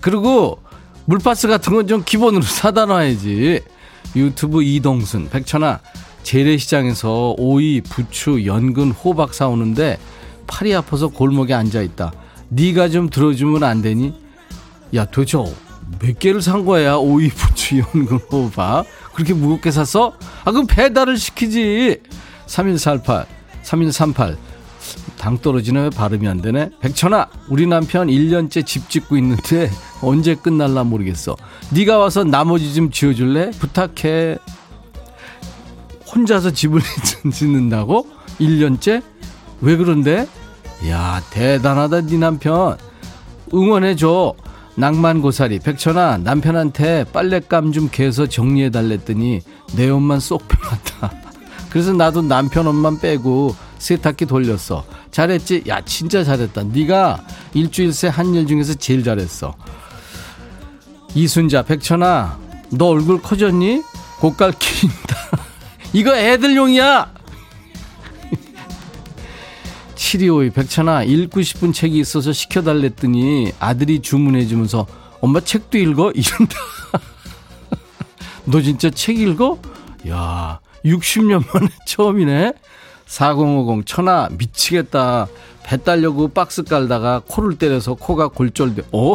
그리고 0.00 0.58
물파스 1.06 1.48
같은 1.48 1.74
건 1.74 1.86
좀 1.86 2.02
기본으로 2.04 2.42
사다 2.42 2.86
놔야지. 2.86 3.60
유튜브 4.16 4.62
이동순 4.62 5.28
백천아. 5.30 5.80
재래시장에서 6.22 7.34
오이 7.36 7.80
부추 7.82 8.46
연근 8.46 8.92
호박 8.92 9.34
사오는데 9.34 9.98
팔이 10.46 10.74
아파서 10.74 11.08
골목에 11.08 11.52
앉아 11.52 11.82
있다. 11.82 12.12
네가 12.48 12.88
좀 12.88 13.10
들어주면 13.10 13.62
안 13.64 13.82
되니? 13.82 14.14
야 14.94 15.04
도대체 15.04 15.38
몇 16.00 16.18
개를 16.18 16.40
산 16.40 16.64
거야? 16.64 16.94
오이 16.96 17.28
부추 17.28 17.78
연근 17.78 18.18
호박 18.30 18.86
그렇게 19.14 19.32
무겁게 19.32 19.70
샀어? 19.70 20.12
아 20.44 20.50
그럼 20.50 20.66
배달을 20.66 21.16
시키지 21.16 22.00
3148 22.46 23.26
3138 23.62 24.36
당 25.18 25.38
떨어지네 25.38 25.80
왜 25.80 25.90
발음이 25.90 26.28
안 26.28 26.42
되네 26.42 26.70
백천아 26.80 27.28
우리 27.48 27.66
남편 27.66 28.08
1년째 28.08 28.66
집 28.66 28.90
짓고 28.90 29.16
있는데 29.16 29.70
언제 30.02 30.34
끝날라 30.34 30.84
모르겠어 30.84 31.36
네가 31.70 31.96
와서 31.96 32.24
나머지 32.24 32.74
좀 32.74 32.90
지어줄래? 32.90 33.50
부탁해 33.52 34.38
혼자서 36.14 36.50
집을 36.50 36.80
짓는다고? 37.32 38.06
1년째? 38.38 39.02
왜 39.60 39.76
그런데? 39.76 40.28
야 40.88 41.22
대단하다 41.30 42.02
네 42.02 42.18
남편 42.18 42.76
응원해줘 43.52 44.34
낭만고사리 44.76 45.60
백천아 45.60 46.18
남편한테 46.18 47.04
빨랫감 47.12 47.72
좀 47.72 47.88
개서 47.90 48.26
정리해 48.26 48.70
달랬더니 48.70 49.40
내 49.76 49.88
옷만 49.88 50.20
쏙 50.20 50.46
빼놨다. 50.48 51.12
그래서 51.70 51.92
나도 51.92 52.22
남편 52.22 52.66
옷만 52.66 53.00
빼고 53.00 53.54
세탁기 53.78 54.26
돌렸어. 54.26 54.84
잘했지? 55.10 55.64
야 55.68 55.80
진짜 55.82 56.24
잘했다. 56.24 56.64
네가 56.64 57.24
일주일 57.54 57.92
새 57.92 58.08
한 58.08 58.34
일 58.34 58.46
중에서 58.46 58.74
제일 58.74 59.04
잘했어. 59.04 59.54
이순자 61.14 61.62
백천아 61.62 62.38
너 62.72 62.86
얼굴 62.86 63.22
커졌니? 63.22 63.82
고깔 64.18 64.52
키인다. 64.58 65.16
이거 65.92 66.16
애들용이야 66.16 67.13
7252 70.14 70.50
백천아 70.50 71.02
읽고 71.02 71.42
싶은 71.42 71.72
책이 71.72 71.98
있어서 71.98 72.32
시켜달랬더니 72.32 73.52
아들이 73.58 74.00
주문해 74.00 74.46
주면서 74.46 74.86
엄마 75.20 75.40
책도 75.40 75.78
읽어? 75.78 76.12
이런다 76.14 76.56
너 78.44 78.60
진짜 78.60 78.90
책 78.90 79.18
읽어? 79.18 79.58
야 80.08 80.60
60년 80.84 81.44
만에 81.52 81.68
처음이네 81.86 82.52
4050 83.06 83.86
천아 83.86 84.28
미치겠다 84.32 85.26
배 85.64 85.78
따려고 85.78 86.28
박스 86.28 86.62
깔다가 86.62 87.22
코를 87.26 87.58
때려서 87.58 87.94
코가 87.94 88.28
골절돼 88.28 88.82
어? 88.92 89.14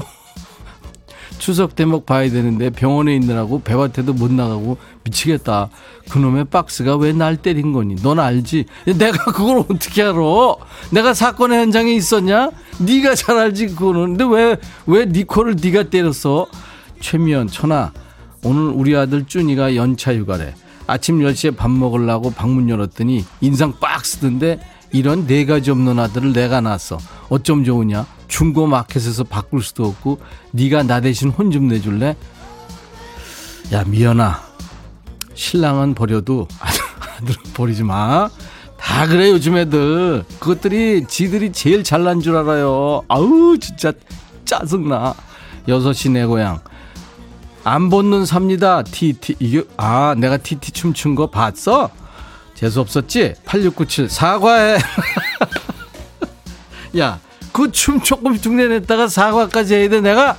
추석 1.37 1.75
대목 1.75 2.05
봐야 2.05 2.29
되는데 2.29 2.69
병원에 2.69 3.15
있느라고 3.15 3.61
배밭에도 3.61 4.13
못 4.13 4.31
나가고 4.31 4.77
미치겠다. 5.03 5.69
그놈의 6.09 6.45
박스가 6.45 6.97
왜 6.97 7.13
날 7.13 7.37
때린 7.37 7.71
거니? 7.73 7.95
넌 7.97 8.19
알지? 8.19 8.65
내가 8.97 9.31
그걸 9.31 9.59
어떻게 9.59 10.03
알아? 10.03 10.19
내가 10.91 11.13
사건의 11.13 11.59
현장에 11.59 11.93
있었냐? 11.93 12.49
네가 12.79 13.15
잘 13.15 13.37
알지 13.37 13.67
그거는. 13.67 14.17
근데 14.17 14.55
왜왜네 14.87 15.23
코를 15.23 15.55
네가 15.61 15.83
때렸어? 15.83 16.47
최미연 17.01 17.47
천아 17.47 17.93
오늘 18.43 18.63
우리 18.73 18.95
아들 18.95 19.25
준이가 19.25 19.75
연차 19.75 20.13
휴가래. 20.15 20.53
아침 20.87 21.19
10시에 21.19 21.55
밥 21.55 21.69
먹으려고 21.69 22.31
방문 22.31 22.67
열었더니 22.69 23.23
인상 23.41 23.73
빡 23.79 24.05
쓰던데 24.05 24.59
이런 24.91 25.27
네 25.27 25.45
가지 25.45 25.71
없는 25.71 25.99
아들을 25.99 26.33
내가 26.33 26.61
낳았어. 26.61 26.97
어쩜 27.29 27.63
좋으냐? 27.63 28.05
중고 28.27 28.67
마켓에서 28.67 29.23
바꿀 29.23 29.61
수도 29.63 29.85
없고 29.85 30.19
네가 30.51 30.83
나 30.83 31.01
대신 31.01 31.29
혼 31.29 31.51
좀 31.51 31.67
내줄래? 31.67 32.15
야 33.71 33.83
미연아 33.85 34.41
신랑은 35.33 35.93
버려도 35.95 36.47
아들 36.59 37.35
버리지 37.53 37.83
마. 37.83 38.29
다 38.79 39.05
그래 39.07 39.29
요즘 39.29 39.57
애들 39.57 40.23
그것들이 40.39 41.05
지들이 41.07 41.51
제일 41.51 41.83
잘난 41.83 42.21
줄 42.21 42.35
알아요. 42.35 43.03
아우 43.07 43.57
진짜 43.59 43.91
짜증나. 44.45 45.13
여섯 45.67 45.93
시 45.93 46.09
내 46.09 46.25
고향 46.25 46.59
안 47.63 47.89
벗는 47.89 48.25
삽니다. 48.25 48.81
티티 48.83 49.35
이게 49.39 49.63
아 49.77 50.15
내가 50.17 50.37
티티 50.37 50.71
춤춘 50.71 51.13
거 51.15 51.27
봤어? 51.29 51.89
재수 52.59 52.81
없었지? 52.81 53.35
8697 53.45 54.09
사과해. 54.09 54.77
야 56.99 57.19
그 57.51 57.71
춤 57.71 57.99
조금 58.01 58.35
흉내냈다가 58.35 59.07
사과까지 59.07 59.75
해야 59.75 59.89
돼 59.89 60.01
내가 60.01 60.37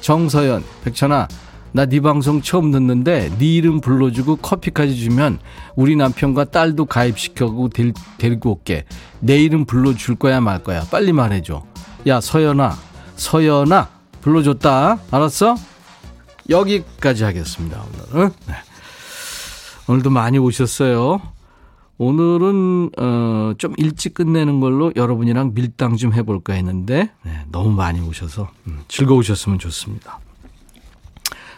정서연 0.00 0.64
백천아 0.84 1.28
나 1.72 1.86
네 1.86 2.00
방송 2.00 2.42
처음 2.42 2.70
듣는데 2.70 3.30
네 3.38 3.46
이름 3.46 3.80
불러주고 3.80 4.36
커피까지 4.36 4.96
주면 4.96 5.38
우리 5.74 5.96
남편과 5.96 6.46
딸도 6.46 6.84
가입시켜고 6.84 7.68
데, 7.70 7.92
데리고 8.18 8.52
올게 8.52 8.84
내 9.20 9.42
이름 9.42 9.64
불러줄 9.64 10.16
거야 10.16 10.40
말 10.40 10.62
거야 10.62 10.84
빨리 10.90 11.12
말해줘 11.12 11.64
야 12.06 12.20
서연아 12.20 12.76
서연아 13.16 13.88
불러줬다 14.20 14.98
알았어? 15.10 15.56
여기까지 16.50 17.24
하겠습니다 17.24 17.82
오늘은 18.12 18.30
네. 18.46 18.54
오늘도 19.88 20.10
많이 20.10 20.38
오셨어요 20.38 21.20
오늘은 21.98 22.90
어, 22.98 23.52
좀 23.58 23.74
일찍 23.76 24.14
끝내는 24.14 24.60
걸로 24.60 24.92
여러분이랑 24.96 25.54
밀당 25.54 25.96
좀 25.96 26.12
해볼까 26.12 26.54
했는데 26.54 27.10
네, 27.22 27.44
너무 27.50 27.70
많이 27.70 28.00
오셔서 28.00 28.50
음, 28.66 28.80
즐거우셨으면 28.88 29.58
좋습니다. 29.58 30.20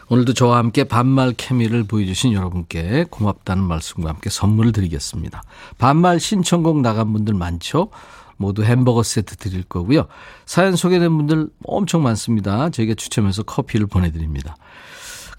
오늘도 0.09 0.35
저와 0.35 0.59
함께 0.59 0.85
반말 0.85 1.33
케미를 1.35 1.85
보여주신 1.85 2.35
여러분께 2.35 3.07
고맙다는 3.11 3.65
말씀과 3.65 4.11
함께 4.11 4.29
선물을 4.29 4.73
드리겠습니다. 4.73 5.43
반말 5.79 6.21
신청곡 6.21 6.81
나간 6.81 7.13
분들 7.13 7.33
많죠? 7.35 7.89
모두 8.37 8.65
햄버거 8.65 9.03
세트 9.03 9.37
드릴 9.37 9.63
거고요. 9.63 10.07
사연 10.45 10.77
소개된 10.77 11.17
분들 11.17 11.49
엄청 11.65 12.03
많습니다. 12.03 12.69
저희가 12.71 12.95
추첨해서 12.95 13.45
커피를 13.45 13.87
보내드립니다. 13.87 14.57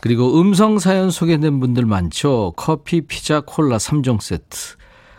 그리고 0.01 0.39
음성 0.39 0.79
사연 0.79 1.11
소개된 1.11 1.59
분들 1.59 1.85
많죠? 1.85 2.53
커피, 2.55 3.01
피자, 3.01 3.41
콜라 3.41 3.77
3종 3.77 4.21
세트. 4.21 4.77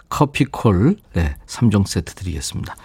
커피콜 0.08 0.96
네, 1.14 1.36
3종 1.46 1.86
세트 1.86 2.14
드리겠습니다. 2.14 2.76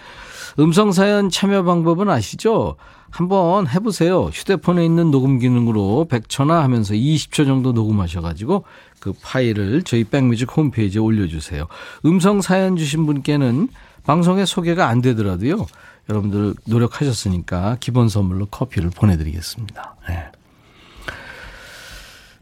음성사연 0.58 1.30
참여 1.30 1.64
방법은 1.64 2.10
아시죠? 2.10 2.76
한번 3.10 3.68
해보세요. 3.68 4.24
휴대폰에 4.24 4.84
있는 4.84 5.10
녹음 5.10 5.38
기능으로 5.38 6.06
100초나 6.10 6.60
하면서 6.60 6.94
20초 6.94 7.44
정도 7.44 7.72
녹음하셔가지고 7.72 8.64
그 9.00 9.12
파일을 9.22 9.82
저희 9.82 10.04
백뮤직 10.04 10.56
홈페이지에 10.56 11.00
올려주세요. 11.00 11.66
음성사연 12.06 12.76
주신 12.76 13.04
분께는 13.04 13.68
방송에 14.04 14.46
소개가 14.46 14.88
안 14.88 15.02
되더라도요. 15.02 15.66
여러분들 16.08 16.54
노력하셨으니까 16.66 17.76
기본 17.80 18.08
선물로 18.08 18.46
커피를 18.46 18.90
보내드리겠습니다. 18.90 19.96
네. 20.08 20.24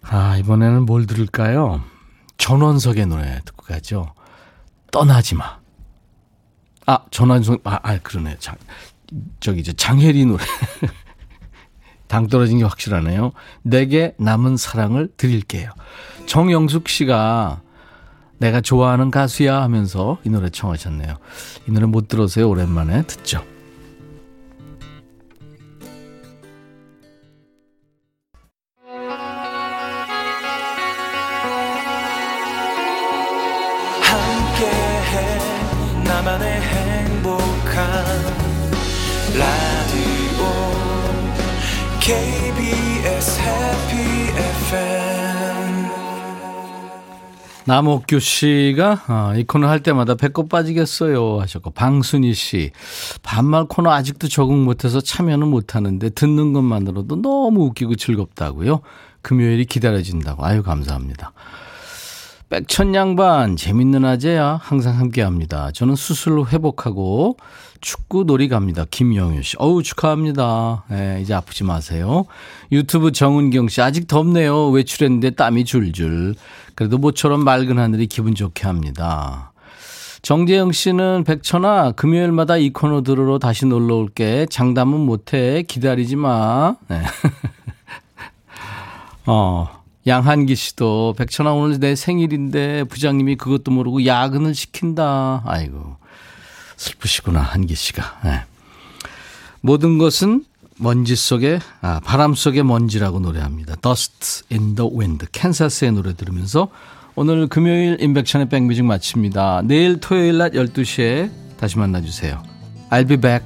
아, 0.02 0.36
이번에는 0.38 0.86
뭘 0.86 1.06
들을까요? 1.06 1.82
전원석의 2.38 3.06
노래 3.06 3.40
듣고 3.44 3.64
가죠. 3.64 4.12
떠나지 4.90 5.34
마. 5.34 5.58
아, 6.86 6.98
전환송, 7.10 7.58
아, 7.64 7.78
아, 7.82 7.98
그러네. 7.98 8.36
장, 8.38 8.56
저기, 9.40 9.60
이제 9.60 9.72
장혜리 9.72 10.24
노래. 10.26 10.44
당 12.08 12.26
떨어진 12.26 12.58
게 12.58 12.64
확실하네요. 12.64 13.30
내게 13.62 14.14
남은 14.18 14.56
사랑을 14.56 15.08
드릴게요. 15.16 15.70
정영숙 16.26 16.88
씨가 16.88 17.60
내가 18.38 18.60
좋아하는 18.60 19.12
가수야 19.12 19.62
하면서 19.62 20.18
이 20.24 20.30
노래 20.30 20.50
청하셨네요. 20.50 21.16
이 21.68 21.70
노래 21.70 21.86
못 21.86 22.08
들어서요. 22.08 22.48
오랜만에 22.48 23.02
듣죠. 23.02 23.44
라디오 39.38 40.44
KBS 42.00 43.40
해피 43.40 44.30
FM 44.66 45.90
남옥규 47.64 48.18
씨가 48.18 49.02
아, 49.06 49.34
이 49.36 49.44
코너 49.44 49.68
할 49.68 49.82
때마다 49.82 50.16
배꼽 50.16 50.48
빠지겠어요 50.48 51.40
하셨고 51.40 51.70
방순희 51.70 52.34
씨 52.34 52.72
반말 53.22 53.66
코너 53.66 53.90
아직도 53.92 54.26
적응 54.28 54.64
못해서 54.64 55.00
참여는 55.00 55.46
못하는데 55.46 56.10
듣는 56.10 56.52
것만으로도 56.52 57.22
너무 57.22 57.66
웃기고 57.66 57.94
즐겁다고요. 57.96 58.80
금요일이 59.22 59.66
기다려진다고 59.66 60.44
아유 60.44 60.62
감사합니다. 60.62 61.32
백천 62.50 62.96
양반 62.96 63.54
재밌는 63.54 64.04
아재야 64.04 64.58
항상 64.60 64.98
함께합니다. 64.98 65.70
저는 65.70 65.94
수술 65.94 66.36
로 66.36 66.48
회복하고 66.48 67.36
축구 67.80 68.24
놀이 68.24 68.48
갑니다. 68.48 68.84
김영유 68.90 69.44
씨. 69.44 69.56
어우 69.60 69.84
축하합니다. 69.84 70.82
네, 70.88 71.20
이제 71.22 71.32
아프지 71.32 71.62
마세요. 71.62 72.24
유튜브 72.72 73.12
정은경 73.12 73.68
씨 73.68 73.80
아직 73.80 74.08
덥네요. 74.08 74.68
외출했는데 74.70 75.30
땀이 75.30 75.64
줄줄. 75.64 76.34
그래도 76.74 76.98
모처럼 76.98 77.44
맑은 77.44 77.78
하늘이 77.78 78.08
기분 78.08 78.34
좋게 78.34 78.66
합니다. 78.66 79.52
정재영 80.22 80.72
씨는 80.72 81.22
백천아 81.22 81.92
금요일마다 81.92 82.56
이 82.56 82.70
코너 82.70 83.02
들으러 83.02 83.38
다시 83.38 83.64
놀러 83.64 83.94
올게. 83.94 84.44
장담은 84.50 84.98
못해. 84.98 85.62
기다리지 85.62 86.16
마. 86.16 86.74
네. 86.88 87.00
어. 89.26 89.79
양한기 90.06 90.54
씨도 90.54 91.14
백천아 91.18 91.52
오늘 91.52 91.78
내 91.78 91.94
생일인데 91.94 92.84
부장님이 92.84 93.36
그것도 93.36 93.70
모르고 93.70 94.06
야근을 94.06 94.54
시킨다. 94.54 95.42
아이고 95.44 95.96
슬프시구나 96.76 97.40
한기 97.40 97.74
씨가. 97.74 98.20
네. 98.24 98.42
모든 99.60 99.98
것은 99.98 100.44
먼지 100.78 101.14
속에 101.14 101.60
아 101.82 102.00
바람 102.02 102.34
속의 102.34 102.64
먼지라고 102.64 103.20
노래합니다. 103.20 103.76
Dust 103.76 104.44
in 104.50 104.74
the 104.74 104.90
Wind. 104.90 105.26
캔사스의 105.32 105.92
노래 105.92 106.14
들으면서 106.14 106.68
오늘 107.14 107.48
금요일 107.48 107.98
인백천의 108.00 108.48
백뮤직 108.48 108.84
마칩니다. 108.84 109.62
내일 109.64 110.00
토요일 110.00 110.38
낮 110.38 110.52
12시에 110.52 111.30
다시 111.58 111.78
만나주세요. 111.78 112.42
I'll 112.90 113.06
be 113.06 113.18
back. 113.18 113.44